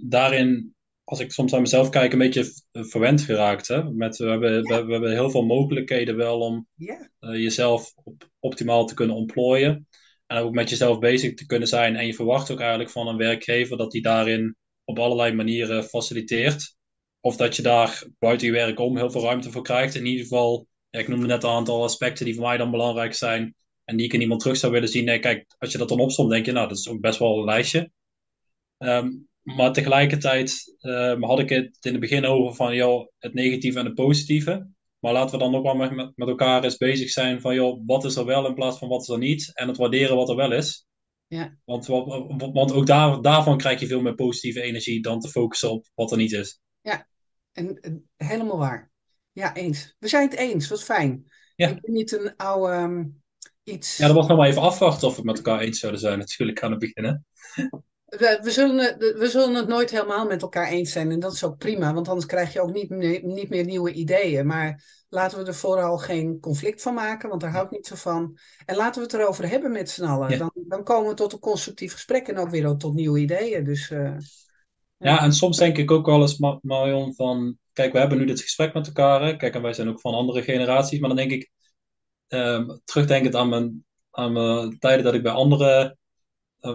[0.00, 0.73] daarin
[1.04, 3.68] als ik soms aan mezelf kijk, een beetje verwend geraakt.
[3.68, 3.92] Hè?
[3.92, 7.10] Met, we, hebben, we, hebben heel veel mogelijkheden wel om ja.
[7.20, 9.88] uh, jezelf op, optimaal te kunnen ontplooien.
[10.26, 11.96] En ook met jezelf bezig te kunnen zijn.
[11.96, 16.76] En je verwacht ook eigenlijk van een werkgever dat die daarin op allerlei manieren faciliteert.
[17.20, 19.94] Of dat je daar buiten je werk om heel veel ruimte voor krijgt.
[19.94, 23.14] In ieder geval, ja, ik noemde net een aantal aspecten die voor mij dan belangrijk
[23.14, 23.54] zijn.
[23.84, 25.04] En die ik in iemand terug zou willen zien.
[25.04, 27.38] Nee, kijk, als je dat dan opstond, denk je, nou, dat is ook best wel
[27.38, 27.90] een lijstje.
[28.78, 33.78] Um, maar tegelijkertijd uh, had ik het in het begin over van joh, het negatieve
[33.78, 34.68] en het positieve.
[34.98, 38.04] Maar laten we dan ook wel met, met elkaar eens bezig zijn van joh, wat
[38.04, 39.50] is er wel in plaats van wat is er niet.
[39.54, 40.86] En het waarderen wat er wel is.
[41.26, 41.56] Ja.
[41.64, 41.86] Want,
[42.52, 46.10] want ook daar, daarvan krijg je veel meer positieve energie dan te focussen op wat
[46.10, 46.60] er niet is.
[46.80, 47.08] Ja,
[47.52, 48.90] en, en helemaal waar.
[49.32, 49.96] Ja, eens.
[49.98, 51.32] We zijn het eens, wat fijn.
[51.56, 51.68] Ja.
[51.68, 53.22] Ik ben niet een oude um,
[53.62, 53.96] iets.
[53.96, 56.18] Ja, dat was nog maar even afwachten of we het met elkaar eens zouden zijn,
[56.18, 57.26] natuurlijk aan het beginnen.
[58.18, 61.10] We, we, zullen, we zullen het nooit helemaal met elkaar eens zijn.
[61.10, 63.92] En dat is ook prima, want anders krijg je ook niet meer, niet meer nieuwe
[63.92, 64.46] ideeën.
[64.46, 67.94] Maar laten we er vooral geen conflict van maken, want daar hou ik niet zo
[67.94, 68.38] van.
[68.66, 70.38] En laten we het erover hebben met z'n allen.
[70.38, 73.64] Dan, dan komen we tot een constructief gesprek en ook weer tot nieuwe ideeën.
[73.64, 74.16] Dus, uh, ja.
[74.98, 75.20] ja.
[75.20, 77.58] en soms denk ik ook wel eens, Marion, van...
[77.72, 79.22] Kijk, we hebben nu dit gesprek met elkaar.
[79.22, 79.36] Hè?
[79.36, 80.98] Kijk, en wij zijn ook van andere generaties.
[80.98, 81.50] Maar dan denk ik,
[82.28, 85.96] um, terugdenkend aan mijn, aan mijn tijden dat ik bij andere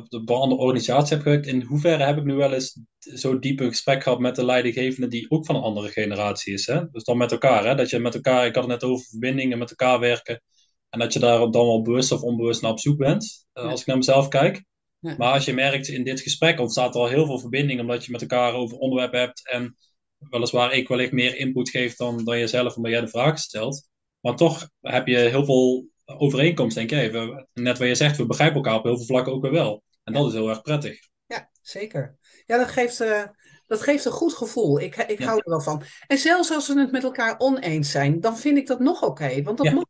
[0.09, 2.79] de andere organisatie heb gewerkt, in hoeverre heb ik nu wel eens
[3.15, 6.65] zo diep een gesprek gehad met de leidinggevende die ook van een andere generatie is.
[6.65, 6.89] Hè?
[6.91, 7.75] Dus dan met elkaar, hè?
[7.75, 10.41] dat je met elkaar, ik had het net over verbindingen, met elkaar werken.
[10.89, 13.81] En dat je daar dan wel bewust of onbewust naar op zoek bent, uh, als
[13.81, 14.63] ik naar mezelf kijk.
[14.99, 15.15] Ja.
[15.17, 18.11] Maar als je merkt in dit gesprek ontstaat er al heel veel verbinding, omdat je
[18.11, 19.77] met elkaar over onderwerpen hebt en
[20.29, 23.87] weliswaar ik wellicht meer input geeft dan, dan jezelf, omdat jij de vraag stelt.
[24.19, 25.87] Maar toch heb je heel veel
[26.17, 27.11] overeenkomst, denk ik.
[27.11, 29.83] We, net wat je zegt, we begrijpen elkaar op heel veel vlakken ook weer wel.
[30.03, 30.99] En dat is heel erg prettig.
[31.25, 32.17] Ja, zeker.
[32.45, 33.23] Ja, dat geeft, uh,
[33.67, 34.79] dat geeft een goed gevoel.
[34.79, 35.83] Ik, ik hou er wel van.
[36.07, 39.41] En zelfs als we het met elkaar oneens zijn, dan vind ik dat nog oké.
[39.41, 39.73] want dat ja.
[39.73, 39.85] mag.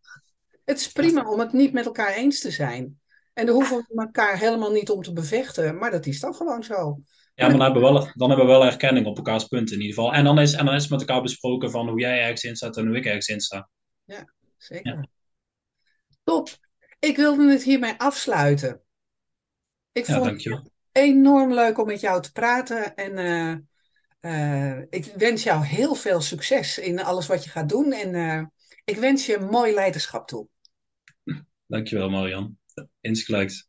[0.66, 3.00] Het is prima om het niet met elkaar eens te zijn.
[3.34, 5.78] En daar hoeven we elkaar helemaal niet om te bevechten.
[5.78, 7.02] Maar dat is dan gewoon zo.
[7.34, 9.82] Ja, maar dan hebben, we wel, dan hebben we wel erkenning op elkaars punten in
[9.82, 10.14] ieder geval.
[10.14, 12.78] En dan is, en dan is met elkaar besproken van hoe jij ergens in staat
[12.78, 13.70] en hoe ik ergens in sta.
[14.06, 15.08] Ja, zeker.
[16.30, 16.50] Top.
[17.00, 18.82] Ik wilde het hiermee afsluiten.
[19.92, 22.96] Ik ja, vond het enorm leuk om met jou te praten.
[22.96, 23.56] En uh,
[24.32, 27.92] uh, ik wens jou heel veel succes in alles wat je gaat doen.
[27.92, 28.44] En uh,
[28.86, 30.48] ik wens je mooi leiderschap toe.
[31.68, 32.58] Dankjewel, Marian.
[33.02, 33.68] Insgelijks.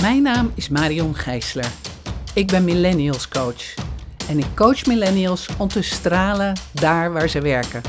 [0.00, 1.72] Mijn naam is Marion Gijsler.
[2.34, 3.91] Ik ben Millennials Coach.
[4.28, 7.82] En ik coach millennials om te stralen daar waar ze werken.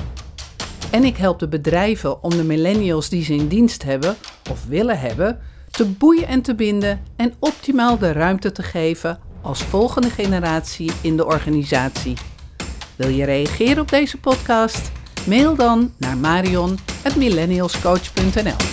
[0.91, 4.15] En ik help de bedrijven om de millennials die ze in dienst hebben
[4.49, 5.39] of willen hebben,
[5.71, 11.17] te boeien en te binden en optimaal de ruimte te geven als volgende generatie in
[11.17, 12.17] de organisatie.
[12.95, 14.91] Wil je reageren op deze podcast?
[15.27, 18.72] Mail dan naar marion@millennialscoach.nl.